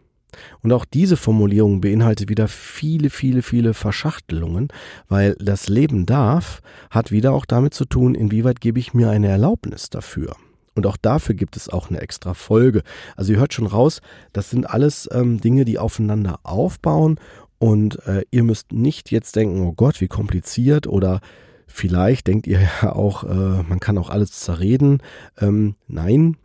Und 0.61 0.71
auch 0.73 0.85
diese 0.85 1.17
Formulierung 1.17 1.81
beinhaltet 1.81 2.29
wieder 2.29 2.47
viele, 2.47 3.09
viele, 3.09 3.41
viele 3.41 3.73
Verschachtelungen, 3.73 4.67
weil 5.07 5.35
das 5.39 5.69
Leben 5.69 6.05
darf 6.05 6.61
hat 6.89 7.11
wieder 7.11 7.33
auch 7.33 7.45
damit 7.45 7.73
zu 7.73 7.85
tun, 7.85 8.15
inwieweit 8.15 8.61
gebe 8.61 8.79
ich 8.79 8.93
mir 8.93 9.09
eine 9.09 9.27
Erlaubnis 9.27 9.89
dafür. 9.89 10.35
Und 10.75 10.85
auch 10.85 10.97
dafür 10.97 11.33
gibt 11.33 11.57
es 11.57 11.69
auch 11.69 11.89
eine 11.89 12.01
extra 12.01 12.33
Folge. 12.35 12.83
Also 13.15 13.33
ihr 13.33 13.39
hört 13.39 13.53
schon 13.53 13.65
raus, 13.65 14.01
das 14.31 14.51
sind 14.51 14.69
alles 14.69 15.09
ähm, 15.11 15.41
Dinge, 15.41 15.65
die 15.65 15.79
aufeinander 15.79 16.39
aufbauen 16.43 17.19
und 17.57 18.05
äh, 18.05 18.23
ihr 18.29 18.43
müsst 18.43 18.71
nicht 18.71 19.11
jetzt 19.11 19.35
denken, 19.35 19.61
oh 19.61 19.73
Gott, 19.73 20.01
wie 20.01 20.07
kompliziert 20.07 20.85
oder 20.85 21.21
vielleicht 21.65 22.27
denkt 22.27 22.45
ihr 22.47 22.61
ja 22.83 22.93
auch, 22.93 23.23
äh, 23.23 23.63
man 23.63 23.79
kann 23.79 23.97
auch 23.97 24.09
alles 24.09 24.31
zerreden. 24.31 25.01
Ähm, 25.39 25.75
nein, 25.87 26.37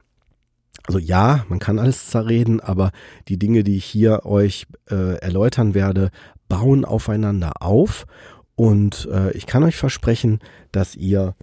also 0.87 0.99
ja, 0.99 1.45
man 1.49 1.59
kann 1.59 1.79
alles 1.79 2.09
zerreden, 2.09 2.61
aber 2.61 2.91
die 3.29 3.39
Dinge, 3.39 3.62
die 3.65 3.77
ich 3.77 3.85
hier 3.85 4.27
euch 4.27 4.67
äh, 4.91 5.17
erläutern 5.19 5.75
werde, 5.75 6.11
bauen 6.49 6.85
aufeinander 6.85 7.62
auf. 7.62 8.07
Und 8.57 9.09
äh, 9.11 9.33
ich 9.33 9.47
kann 9.47 9.62
euch 9.62 9.77
versprechen, 9.77 10.41
dass 10.73 10.97
ihr 10.97 11.35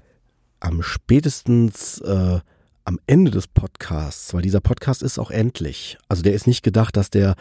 am 0.59 0.81
spätestens 0.83 1.99
äh, 2.01 2.39
am 2.83 2.99
Ende 3.07 3.31
des 3.31 3.47
Podcasts, 3.47 4.33
weil 4.33 4.41
dieser 4.41 4.61
Podcast 4.61 5.03
ist 5.03 5.19
auch 5.19 5.31
endlich. 5.31 5.97
Also 6.07 6.23
der 6.23 6.33
ist 6.33 6.47
nicht 6.47 6.63
gedacht, 6.63 6.97
dass 6.97 7.09
der 7.09 7.35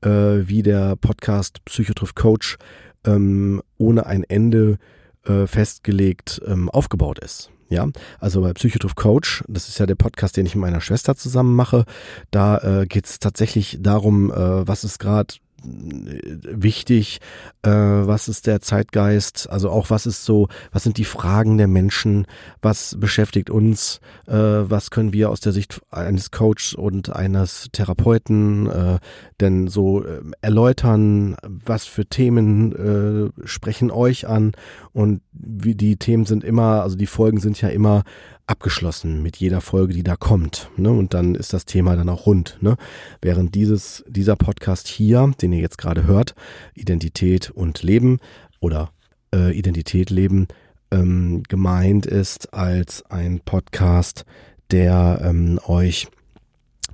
äh, 0.00 0.08
wie 0.08 0.62
der 0.62 0.96
Podcast 0.96 1.64
Psychotriff 1.66 2.14
Coach 2.14 2.56
ähm, 3.04 3.62
ohne 3.76 4.06
ein 4.06 4.24
Ende 4.24 4.78
äh, 5.24 5.46
festgelegt 5.46 6.40
ähm, 6.46 6.70
aufgebaut 6.70 7.18
ist. 7.18 7.50
Ja, 7.68 7.88
also 8.20 8.42
bei 8.42 8.52
Psychotrof 8.52 8.94
Coach, 8.94 9.42
das 9.48 9.68
ist 9.68 9.78
ja 9.78 9.86
der 9.86 9.94
Podcast, 9.94 10.36
den 10.36 10.46
ich 10.46 10.54
mit 10.54 10.62
meiner 10.62 10.80
Schwester 10.80 11.16
zusammen 11.16 11.56
mache, 11.56 11.84
da 12.30 12.58
äh, 12.58 12.86
geht 12.86 13.06
es 13.06 13.18
tatsächlich 13.18 13.78
darum, 13.80 14.30
äh, 14.30 14.66
was 14.68 14.84
ist 14.84 14.98
gerade 14.98 15.34
wichtig, 15.64 17.20
äh, 17.62 17.70
was 17.70 18.28
ist 18.28 18.46
der 18.46 18.60
Zeitgeist, 18.60 19.48
also 19.50 19.70
auch 19.70 19.90
was 19.90 20.06
ist 20.06 20.24
so, 20.24 20.48
was 20.72 20.82
sind 20.82 20.98
die 20.98 21.04
Fragen 21.04 21.58
der 21.58 21.68
Menschen, 21.68 22.26
was 22.62 22.96
beschäftigt 22.98 23.50
uns, 23.50 24.00
äh, 24.26 24.34
was 24.34 24.90
können 24.90 25.12
wir 25.12 25.30
aus 25.30 25.40
der 25.40 25.52
Sicht 25.52 25.80
eines 25.90 26.30
Coaches 26.30 26.74
und 26.74 27.10
eines 27.10 27.68
Therapeuten 27.72 28.68
äh, 28.68 28.98
denn 29.40 29.68
so 29.68 30.04
äh, 30.04 30.20
erläutern, 30.40 31.36
was 31.42 31.86
für 31.86 32.06
Themen 32.06 33.32
äh, 33.34 33.46
sprechen 33.46 33.90
euch 33.90 34.28
an? 34.28 34.52
Und 34.92 35.22
wie 35.32 35.74
die 35.74 35.96
Themen 35.96 36.26
sind 36.26 36.44
immer, 36.44 36.82
also 36.82 36.96
die 36.96 37.06
Folgen 37.06 37.40
sind 37.40 37.60
ja 37.60 37.68
immer 37.68 38.04
abgeschlossen 38.46 39.22
mit 39.22 39.36
jeder 39.36 39.60
Folge, 39.60 39.94
die 39.94 40.02
da 40.02 40.16
kommt. 40.16 40.70
Ne? 40.76 40.90
Und 40.90 41.14
dann 41.14 41.34
ist 41.34 41.52
das 41.52 41.64
Thema 41.64 41.96
dann 41.96 42.08
auch 42.08 42.26
rund. 42.26 42.58
Ne? 42.60 42.76
Während 43.22 43.54
dieses, 43.54 44.04
dieser 44.06 44.36
Podcast 44.36 44.88
hier, 44.88 45.32
den 45.40 45.52
ihr 45.52 45.60
jetzt 45.60 45.78
gerade 45.78 46.04
hört, 46.04 46.34
Identität 46.74 47.50
und 47.50 47.82
Leben 47.82 48.18
oder 48.60 48.90
äh, 49.34 49.56
Identität 49.56 50.10
Leben, 50.10 50.48
ähm, 50.90 51.42
gemeint 51.48 52.06
ist 52.06 52.52
als 52.52 53.02
ein 53.10 53.40
Podcast, 53.40 54.24
der 54.70 55.20
ähm, 55.22 55.58
euch 55.66 56.08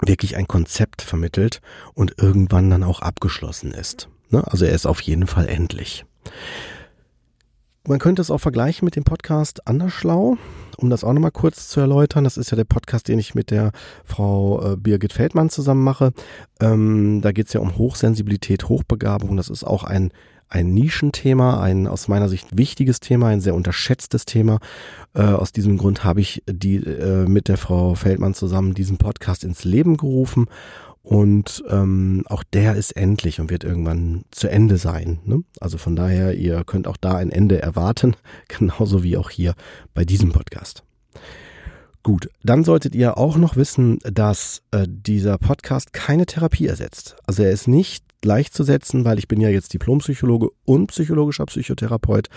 wirklich 0.00 0.37
ein 0.37 0.47
Konzept 0.47 1.02
vermittelt 1.02 1.61
und 1.95 2.14
irgendwann 2.19 2.71
dann 2.71 2.83
auch 2.83 3.00
abgeschlossen 3.00 3.73
ist. 3.73 4.09
Ne? 4.30 4.42
Also 4.47 4.64
er 4.64 4.73
ist 4.73 4.87
auf 4.87 5.00
jeden 5.00 5.26
Fall 5.26 5.49
endlich. 5.49 6.04
Man 7.89 7.99
könnte 7.99 8.21
es 8.21 8.31
auch 8.31 8.39
vergleichen 8.39 8.85
mit 8.85 8.95
dem 8.95 9.05
Podcast 9.05 9.67
Anderschlau, 9.67 10.37
um 10.77 10.91
das 10.91 11.03
auch 11.03 11.15
nochmal 11.15 11.31
kurz 11.31 11.69
zu 11.69 11.81
erläutern. 11.81 12.25
Das 12.25 12.37
ist 12.37 12.51
ja 12.51 12.57
der 12.57 12.65
Podcast, 12.65 13.09
den 13.09 13.19
ich 13.19 13.35
mit 13.35 13.51
der 13.51 13.73
Frau 14.05 14.73
äh, 14.73 14.77
Birgit 14.77 15.15
Feldmann 15.15 15.49
zusammen 15.49 15.83
mache. 15.83 16.13
Ähm, 16.61 17.21
da 17.23 17.33
geht 17.33 17.47
es 17.47 17.55
ja 17.55 17.61
um 17.61 17.79
Hochsensibilität, 17.79 18.69
Hochbegabung. 18.69 19.35
Das 19.39 19.49
ist 19.49 19.65
auch 19.65 19.85
ein, 19.85 20.13
ein 20.51 20.75
Nischenthema, 20.75 21.61
ein 21.61 21.87
aus 21.87 22.07
meiner 22.07 22.29
Sicht 22.29 22.55
wichtiges 22.55 23.01
Thema, 23.01 23.29
ein 23.29 23.41
sehr 23.41 23.55
unterschätztes 23.55 24.27
Thema. 24.27 24.59
Äh, 25.15 25.23
aus 25.23 25.53
diesem 25.53 25.79
Grund 25.79 26.05
habe 26.05 26.21
ich 26.21 26.43
die 26.47 26.77
äh, 26.77 27.27
mit 27.27 27.49
der 27.49 27.57
Frau 27.57 27.95
Feldmann 27.95 28.35
zusammen 28.35 28.75
diesen 28.75 28.99
Podcast 28.99 29.43
ins 29.43 29.65
Leben 29.65 29.97
gerufen 29.97 30.49
und 31.02 31.64
ähm, 31.69 32.25
auch 32.26 32.45
der 32.45 32.76
ist 32.76 32.92
endlich 32.92 33.40
und 33.40 33.50
wird 33.50 33.64
irgendwann 33.64 34.25
zu 34.30 34.49
Ende 34.49 34.76
sein. 34.76 35.21
Ne? 35.25 35.42
Also 35.61 35.78
von 35.78 35.97
daher, 35.97 36.35
ihr 36.35 36.62
könnt 36.64 36.87
auch 36.87 36.99
da 36.99 37.16
ein 37.16 37.30
Ende 37.30 37.61
erwarten, 37.61 38.16
genauso 38.49 39.02
wie 39.02 39.16
auch 39.16 39.30
hier 39.30 39.54
bei 39.95 40.04
diesem 40.04 40.33
Podcast. 40.33 40.85
Gut, 42.02 42.30
dann 42.42 42.64
solltet 42.64 42.95
ihr 42.95 43.19
auch 43.19 43.37
noch 43.37 43.57
wissen, 43.57 43.99
dass 44.02 44.62
äh, 44.71 44.87
dieser 44.88 45.37
Podcast 45.37 45.92
keine 45.92 46.25
Therapie 46.25 46.66
ersetzt. 46.66 47.16
Also 47.26 47.42
er 47.42 47.50
ist 47.50 47.69
nicht 47.69 48.04
gleichzusetzen, 48.23 49.04
weil 49.04 49.19
ich 49.19 49.28
bin 49.28 49.40
ja 49.40 49.49
jetzt 49.49 49.73
Diplompsychologe 49.75 50.49
und 50.64 50.88
psychologischer 50.88 51.47
Psychotherapeut, 51.47 52.28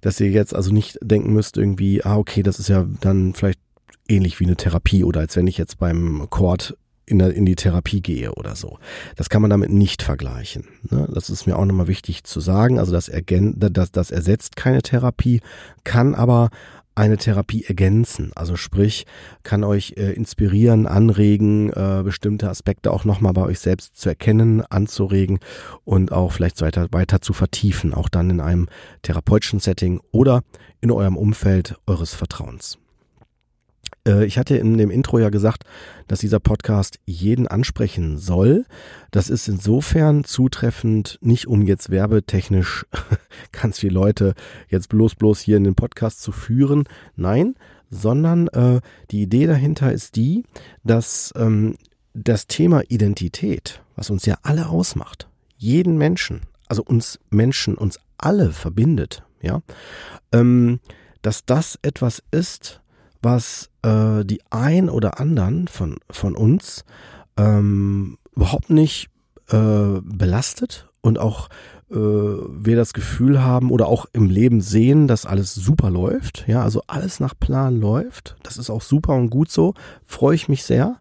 dass 0.00 0.18
ihr 0.20 0.30
jetzt 0.30 0.54
also 0.54 0.72
nicht 0.72 0.98
denken 1.02 1.32
müsst 1.32 1.56
irgendwie, 1.56 2.04
ah 2.04 2.16
okay, 2.16 2.42
das 2.42 2.58
ist 2.58 2.68
ja 2.68 2.86
dann 3.00 3.34
vielleicht 3.34 3.60
ähnlich 4.08 4.40
wie 4.40 4.44
eine 4.44 4.56
Therapie 4.56 5.04
oder 5.04 5.20
als 5.20 5.36
wenn 5.36 5.46
ich 5.46 5.58
jetzt 5.58 5.78
beim 5.78 6.26
Chord 6.30 6.76
in, 7.10 7.20
in 7.20 7.46
die 7.46 7.56
Therapie 7.56 8.00
gehe 8.00 8.32
oder 8.32 8.54
so. 8.56 8.78
Das 9.16 9.28
kann 9.28 9.42
man 9.42 9.50
damit 9.50 9.70
nicht 9.70 10.02
vergleichen. 10.02 10.64
Ne? 10.90 11.08
Das 11.12 11.30
ist 11.30 11.46
mir 11.46 11.56
auch 11.56 11.64
nochmal 11.64 11.88
wichtig 11.88 12.24
zu 12.24 12.40
sagen. 12.40 12.78
Also 12.78 12.92
das, 12.92 13.08
ergän 13.08 13.54
das, 13.56 13.90
das 13.92 14.10
ersetzt 14.10 14.56
keine 14.56 14.82
Therapie, 14.82 15.40
kann 15.84 16.14
aber 16.14 16.50
eine 16.94 17.16
Therapie 17.16 17.64
ergänzen. 17.64 18.32
Also 18.34 18.56
sprich, 18.56 19.06
kann 19.42 19.64
euch 19.64 19.94
äh, 19.96 20.12
inspirieren, 20.12 20.86
anregen, 20.86 21.70
äh, 21.70 22.02
bestimmte 22.04 22.50
Aspekte 22.50 22.92
auch 22.92 23.04
nochmal 23.04 23.32
bei 23.32 23.42
euch 23.42 23.60
selbst 23.60 23.96
zu 23.96 24.08
erkennen, 24.08 24.62
anzuregen 24.66 25.38
und 25.84 26.12
auch 26.12 26.32
vielleicht 26.32 26.60
weiter, 26.60 26.88
weiter 26.90 27.20
zu 27.20 27.32
vertiefen, 27.32 27.94
auch 27.94 28.08
dann 28.08 28.28
in 28.30 28.40
einem 28.40 28.68
therapeutischen 29.02 29.60
Setting 29.60 30.00
oder 30.10 30.42
in 30.80 30.90
eurem 30.90 31.16
Umfeld 31.16 31.76
eures 31.86 32.14
Vertrauens. 32.14 32.78
Äh, 34.10 34.24
ich 34.24 34.38
hatte 34.38 34.56
in 34.56 34.76
dem 34.76 34.90
Intro 34.90 35.18
ja 35.18 35.30
gesagt, 35.30 35.64
dass 36.08 36.20
dieser 36.20 36.40
Podcast 36.40 36.98
jeden 37.06 37.46
ansprechen 37.46 38.18
soll. 38.18 38.66
Das 39.10 39.30
ist 39.30 39.48
insofern 39.48 40.24
zutreffend, 40.24 41.18
nicht 41.22 41.46
um 41.46 41.62
jetzt 41.62 41.90
werbetechnisch 41.90 42.86
ganz 43.52 43.78
viele 43.78 43.94
Leute 43.94 44.34
jetzt 44.68 44.88
bloß 44.88 45.14
bloß 45.14 45.40
hier 45.40 45.56
in 45.56 45.64
den 45.64 45.74
Podcast 45.74 46.22
zu 46.22 46.32
führen. 46.32 46.84
Nein, 47.16 47.54
sondern 47.90 48.48
äh, 48.48 48.80
die 49.10 49.22
Idee 49.22 49.46
dahinter 49.46 49.92
ist 49.92 50.16
die, 50.16 50.44
dass 50.84 51.32
ähm, 51.36 51.76
das 52.12 52.46
Thema 52.46 52.82
Identität, 52.88 53.82
was 53.96 54.10
uns 54.10 54.26
ja 54.26 54.36
alle 54.42 54.68
ausmacht, 54.68 55.28
jeden 55.56 55.96
Menschen, 55.96 56.42
also 56.66 56.82
uns 56.82 57.18
Menschen, 57.30 57.76
uns 57.76 57.98
alle 58.18 58.52
verbindet, 58.52 59.22
ja, 59.42 59.62
ähm, 60.32 60.80
dass 61.22 61.44
das 61.44 61.78
etwas 61.82 62.22
ist, 62.30 62.80
was 63.22 63.70
äh, 63.82 64.24
die 64.24 64.40
ein 64.50 64.88
oder 64.88 65.20
anderen 65.20 65.68
von, 65.68 65.98
von 66.10 66.34
uns 66.34 66.84
ähm, 67.36 68.18
überhaupt 68.34 68.70
nicht 68.70 69.08
äh, 69.48 70.00
belastet 70.02 70.88
und 71.00 71.18
auch 71.18 71.48
äh, 71.90 71.94
wir 71.94 72.76
das 72.76 72.92
Gefühl 72.92 73.42
haben 73.42 73.70
oder 73.70 73.88
auch 73.88 74.06
im 74.12 74.28
Leben 74.30 74.60
sehen, 74.60 75.08
dass 75.08 75.26
alles 75.26 75.54
super 75.54 75.90
läuft, 75.90 76.44
ja, 76.46 76.62
also 76.62 76.82
alles 76.86 77.20
nach 77.20 77.34
Plan 77.38 77.80
läuft. 77.80 78.36
Das 78.42 78.58
ist 78.58 78.70
auch 78.70 78.82
super 78.82 79.14
und 79.14 79.30
gut 79.30 79.50
so. 79.50 79.74
Freue 80.04 80.34
ich 80.34 80.48
mich 80.48 80.64
sehr 80.64 81.00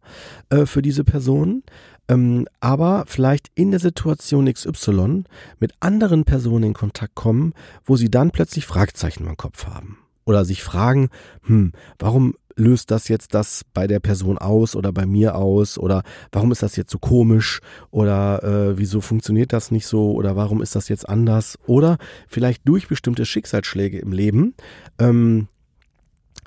äh, 0.49 0.65
für 0.65 0.81
diese 0.81 1.03
Personen. 1.03 1.63
Ähm, 2.07 2.47
aber 2.59 3.03
vielleicht 3.05 3.51
in 3.53 3.69
der 3.69 3.79
Situation 3.79 4.51
XY 4.51 5.25
mit 5.59 5.73
anderen 5.79 6.25
Personen 6.25 6.63
in 6.63 6.73
Kontakt 6.73 7.13
kommen, 7.13 7.53
wo 7.85 7.95
sie 7.95 8.09
dann 8.09 8.31
plötzlich 8.31 8.65
Fragezeichen 8.65 9.27
im 9.27 9.37
Kopf 9.37 9.67
haben 9.67 9.99
oder 10.29 10.45
sich 10.45 10.61
fragen, 10.61 11.09
hm, 11.47 11.71
warum 11.97 12.35
löst 12.55 12.91
das 12.91 13.07
jetzt 13.07 13.33
das 13.33 13.63
bei 13.73 13.87
der 13.87 13.99
Person 13.99 14.37
aus 14.37 14.75
oder 14.75 14.91
bei 14.91 15.07
mir 15.07 15.35
aus? 15.35 15.79
Oder 15.79 16.03
warum 16.31 16.51
ist 16.51 16.61
das 16.61 16.75
jetzt 16.75 16.91
so 16.91 16.99
komisch? 16.99 17.61
Oder 17.89 18.43
äh, 18.43 18.77
wieso 18.77 19.01
funktioniert 19.01 19.53
das 19.53 19.71
nicht 19.71 19.87
so? 19.87 20.11
Oder 20.11 20.35
warum 20.35 20.61
ist 20.61 20.75
das 20.75 20.87
jetzt 20.87 21.09
anders? 21.09 21.57
Oder 21.65 21.97
vielleicht 22.27 22.67
durch 22.67 22.87
bestimmte 22.87 23.25
Schicksalsschläge 23.25 23.97
im 23.97 24.11
Leben 24.11 24.53
ähm, 24.99 25.47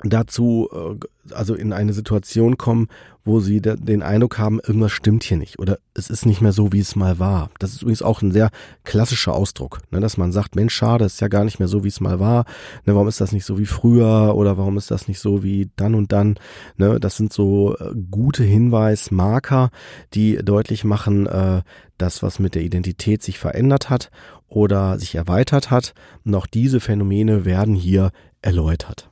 dazu, 0.03 0.69
äh, 0.71 1.33
also 1.33 1.55
in 1.55 1.73
eine 1.73 1.93
Situation 1.93 2.57
kommen, 2.57 2.87
wo 3.25 3.39
sie 3.39 3.61
den 3.61 4.03
Eindruck 4.03 4.37
haben, 4.37 4.59
irgendwas 4.59 4.91
stimmt 4.91 5.23
hier 5.23 5.37
nicht 5.37 5.57
oder 5.57 5.79
es 5.93 6.09
ist 6.09 6.25
nicht 6.25 6.41
mehr 6.41 6.51
so, 6.51 6.73
wie 6.73 6.79
es 6.79 6.95
mal 6.97 7.19
war. 7.19 7.49
Das 7.57 7.71
ist 7.71 7.81
übrigens 7.81 8.01
auch 8.01 8.21
ein 8.21 8.33
sehr 8.33 8.49
klassischer 8.83 9.33
Ausdruck, 9.33 9.79
ne, 9.91 10.01
dass 10.01 10.17
man 10.17 10.33
sagt, 10.33 10.55
Mensch, 10.55 10.73
schade, 10.73 11.05
ist 11.05 11.21
ja 11.21 11.29
gar 11.29 11.45
nicht 11.45 11.59
mehr 11.59 11.69
so, 11.69 11.83
wie 11.85 11.89
es 11.89 12.01
mal 12.01 12.19
war. 12.19 12.45
Ne, 12.85 12.95
warum 12.95 13.07
ist 13.07 13.21
das 13.21 13.31
nicht 13.31 13.45
so 13.45 13.57
wie 13.57 13.65
früher 13.65 14.35
oder 14.35 14.57
warum 14.57 14.77
ist 14.77 14.91
das 14.91 15.07
nicht 15.07 15.19
so 15.19 15.41
wie 15.41 15.69
dann 15.77 15.95
und 15.95 16.11
dann? 16.11 16.35
Ne, 16.75 16.99
das 16.99 17.15
sind 17.15 17.31
so 17.31 17.77
äh, 17.77 17.93
gute 18.11 18.43
Hinweismarker, 18.43 19.69
die 20.13 20.37
deutlich 20.37 20.83
machen, 20.83 21.25
äh, 21.27 21.61
das, 21.97 22.23
was 22.23 22.39
mit 22.39 22.55
der 22.55 22.63
Identität 22.63 23.23
sich 23.23 23.39
verändert 23.39 23.89
hat 23.89 24.11
oder 24.49 24.99
sich 24.99 25.15
erweitert 25.15 25.71
hat. 25.71 25.93
Und 26.25 26.35
auch 26.35 26.47
diese 26.47 26.81
Phänomene 26.81 27.45
werden 27.45 27.75
hier 27.75 28.11
erläutert. 28.41 29.09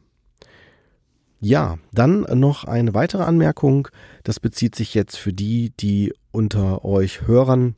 Ja, 1.43 1.79
dann 1.91 2.21
noch 2.39 2.65
eine 2.65 2.93
weitere 2.93 3.23
Anmerkung. 3.23 3.87
Das 4.23 4.39
bezieht 4.39 4.75
sich 4.75 4.93
jetzt 4.93 5.17
für 5.17 5.33
die, 5.33 5.71
die 5.71 6.13
unter 6.31 6.85
euch 6.85 7.25
Hörern 7.25 7.75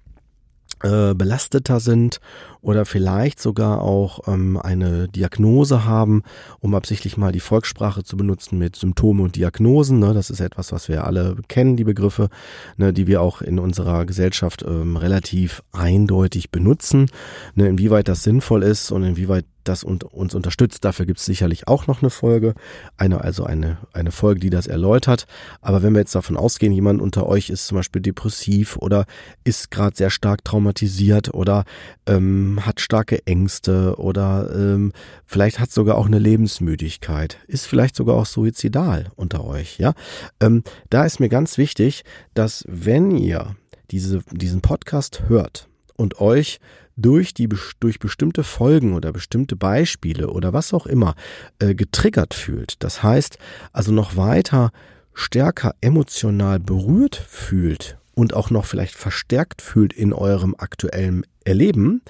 äh, 0.84 1.16
belasteter 1.16 1.80
sind 1.80 2.20
oder 2.64 2.86
vielleicht 2.86 3.42
sogar 3.42 3.82
auch 3.82 4.28
ähm, 4.28 4.58
eine 4.58 5.10
Diagnose 5.10 5.86
haben, 5.86 6.24
um 6.60 6.74
absichtlich 6.74 7.18
mal 7.18 7.34
die 7.34 7.42
Volkssprache 7.42 8.04
zu 8.04 8.18
benutzen 8.18 8.58
mit 8.58 8.78
Symptome 8.78 9.22
und 9.22 9.36
Diagnosen. 9.36 10.00
Ne? 10.00 10.14
Das 10.14 10.30
ist 10.30 10.40
etwas, 10.40 10.72
was 10.72 10.88
wir 10.88 11.06
alle 11.06 11.36
kennen, 11.50 11.76
die 11.76 11.84
Begriffe, 11.84 12.30
ne? 12.78 12.94
die 12.94 13.06
wir 13.06 13.22
auch 13.22 13.42
in 13.42 13.60
unserer 13.60 14.06
Gesellschaft 14.06 14.64
ähm, 14.66 14.96
relativ 14.96 15.62
eindeutig 15.74 16.52
benutzen. 16.52 17.08
Ne? 17.56 17.68
Inwieweit 17.68 18.08
das 18.08 18.24
sinnvoll 18.24 18.64
ist 18.64 18.92
und 18.92 19.04
inwieweit 19.04 19.46
das 19.64 19.84
uns 19.84 20.36
unterstützt. 20.36 20.84
Dafür 20.84 21.06
gibt 21.06 21.20
es 21.20 21.26
sicherlich 21.26 21.68
auch 21.68 21.88
noch 21.88 22.02
eine 22.02 22.10
Folge, 22.10 22.54
eine, 22.98 23.22
also 23.22 23.46
eine, 23.46 23.78
eine 23.94 24.12
Folge, 24.12 24.40
die 24.40 24.50
das 24.50 24.68
erläutert. 24.68 25.26
Aber 25.62 25.82
wenn 25.84 25.94
wir 25.94 26.00
jetzt 26.00 26.16
davon 26.16 26.38
ausgehen, 26.38 26.74
jemand 26.74 27.02
unter 27.02 27.28
euch 27.28 27.50
ist 27.50 27.68
zum 27.68 27.78
Beispiel 27.78 28.02
depressiv 28.02 28.78
oder 28.78 29.06
ist 29.44 29.72
gerade 29.72 29.96
sehr 29.96 30.10
stark 30.10 30.44
traumatisiert 30.44 31.34
oder 31.34 31.64
ähm, 32.06 32.53
hat 32.62 32.82
starke 32.82 33.26
Ängste 33.26 33.96
oder 33.98 34.50
ähm, 34.56 34.92
vielleicht 35.26 35.60
hat 35.60 35.72
sogar 35.72 35.98
auch 35.98 36.06
eine 36.06 36.20
Lebensmüdigkeit, 36.20 37.38
ist 37.48 37.66
vielleicht 37.66 37.96
sogar 37.96 38.16
auch 38.16 38.26
suizidal 38.26 39.12
unter 39.16 39.46
euch, 39.46 39.78
ja. 39.80 39.94
Ähm, 40.40 40.64
da 40.90 41.06
ist 41.06 41.20
mir 41.20 41.30
ganz 41.30 41.58
wichtig, 41.58 42.04
dass 42.34 42.64
wenn 42.68 43.12
ihr 43.12 43.56
diese, 43.92 44.22
diesen 44.32 44.62
Podcast 44.62 45.24
hört 45.28 45.68
und 45.96 46.20
euch 46.20 46.60
durch 46.96 47.34
die 47.34 47.50
durch 47.80 48.00
bestimmte 48.00 48.44
Folgen 48.44 48.94
oder 48.94 49.12
bestimmte 49.12 49.56
Beispiele 49.56 50.30
oder 50.30 50.54
was 50.54 50.74
auch 50.74 50.86
immer 50.86 51.16
äh, 51.60 51.74
getriggert 51.74 52.34
fühlt. 52.34 52.84
Das 52.84 53.02
heißt, 53.02 53.38
also 53.72 53.92
noch 53.92 54.16
weiter 54.16 54.72
stärker 55.14 55.76
emotional 55.82 56.60
berührt 56.60 57.16
fühlt 57.16 57.98
und 58.16 58.34
auch 58.34 58.50
noch 58.50 58.66
vielleicht 58.66 58.96
verstärkt 58.96 59.62
fühlt 59.62 59.94
in 59.94 60.14
eurem 60.14 60.56
aktuellen 60.58 61.26
Erleben, 61.44 62.02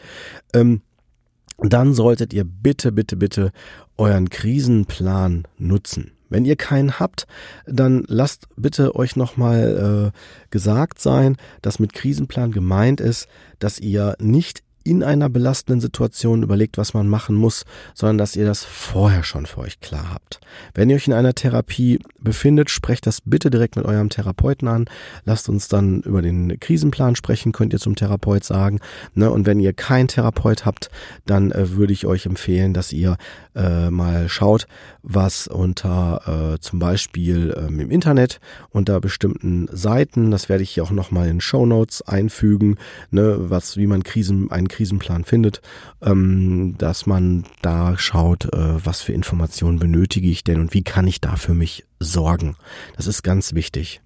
ähm, 0.53 0.81
dann 1.59 1.93
solltet 1.93 2.33
ihr 2.33 2.43
bitte, 2.43 2.91
bitte, 2.91 3.15
bitte 3.15 3.51
euren 3.97 4.29
Krisenplan 4.29 5.43
nutzen. 5.57 6.11
Wenn 6.29 6.45
ihr 6.45 6.55
keinen 6.55 6.99
habt, 6.99 7.27
dann 7.67 8.05
lasst 8.07 8.47
bitte 8.55 8.95
euch 8.95 9.15
nochmal 9.15 10.11
äh, 10.13 10.17
gesagt 10.49 10.99
sein, 10.99 11.37
dass 11.61 11.79
mit 11.79 11.93
Krisenplan 11.93 12.51
gemeint 12.51 12.99
ist, 12.99 13.27
dass 13.59 13.79
ihr 13.79 14.15
nicht 14.19 14.63
in 14.83 15.03
einer 15.03 15.29
belastenden 15.29 15.81
Situation 15.81 16.43
überlegt, 16.43 16.77
was 16.77 16.93
man 16.93 17.07
machen 17.07 17.35
muss, 17.35 17.65
sondern 17.93 18.17
dass 18.17 18.35
ihr 18.35 18.45
das 18.45 18.63
vorher 18.63 19.23
schon 19.23 19.45
für 19.45 19.59
euch 19.59 19.79
klar 19.79 20.11
habt. 20.13 20.39
Wenn 20.73 20.89
ihr 20.89 20.95
euch 20.95 21.07
in 21.07 21.13
einer 21.13 21.33
Therapie 21.33 21.99
befindet, 22.19 22.69
sprecht 22.69 23.07
das 23.07 23.21
bitte 23.21 23.49
direkt 23.49 23.75
mit 23.75 23.85
eurem 23.85 24.09
Therapeuten 24.09 24.67
an. 24.67 24.85
Lasst 25.25 25.49
uns 25.49 25.67
dann 25.67 26.01
über 26.01 26.21
den 26.21 26.59
Krisenplan 26.59 27.15
sprechen, 27.15 27.51
könnt 27.51 27.73
ihr 27.73 27.79
zum 27.79 27.95
Therapeut 27.95 28.43
sagen. 28.43 28.79
Ne? 29.13 29.31
Und 29.31 29.45
wenn 29.45 29.59
ihr 29.59 29.73
keinen 29.73 30.07
Therapeut 30.07 30.65
habt, 30.65 30.89
dann 31.25 31.51
äh, 31.51 31.71
würde 31.71 31.93
ich 31.93 32.05
euch 32.05 32.25
empfehlen, 32.25 32.73
dass 32.73 32.91
ihr 32.91 33.17
äh, 33.55 33.89
mal 33.89 34.29
schaut, 34.29 34.67
was 35.03 35.47
unter 35.47 36.53
äh, 36.55 36.59
zum 36.59 36.79
Beispiel 36.79 37.53
ähm, 37.57 37.79
im 37.81 37.91
Internet 37.91 38.39
unter 38.69 38.99
bestimmten 39.01 39.67
Seiten, 39.71 40.31
das 40.31 40.47
werde 40.47 40.63
ich 40.63 40.71
hier 40.71 40.83
auch 40.83 40.91
nochmal 40.91 41.27
in 41.27 41.41
Show 41.41 41.65
Notes 41.65 42.01
einfügen, 42.01 42.77
ne, 43.11 43.35
was, 43.37 43.75
wie 43.77 43.85
man 43.85 44.03
Krisen, 44.03 44.49
einen 44.49 44.69
Krisenplan 44.69 45.25
findet, 45.25 45.61
ähm, 46.01 46.75
dass 46.77 47.05
man 47.05 47.43
da 47.61 47.97
schaut, 47.97 48.45
äh, 48.45 48.85
was 48.85 49.01
für 49.01 49.11
Informationen 49.11 49.77
benötige 49.77 50.29
ich 50.29 50.45
denn 50.45 50.61
und 50.61 50.73
wie 50.73 50.83
kann 50.83 51.05
ich 51.05 51.19
da 51.19 51.35
für 51.35 51.53
mich 51.53 51.85
sorgen. 51.99 52.55
Das 52.95 53.05
ist 53.05 53.23
ganz 53.23 53.53
wichtig. 53.53 54.01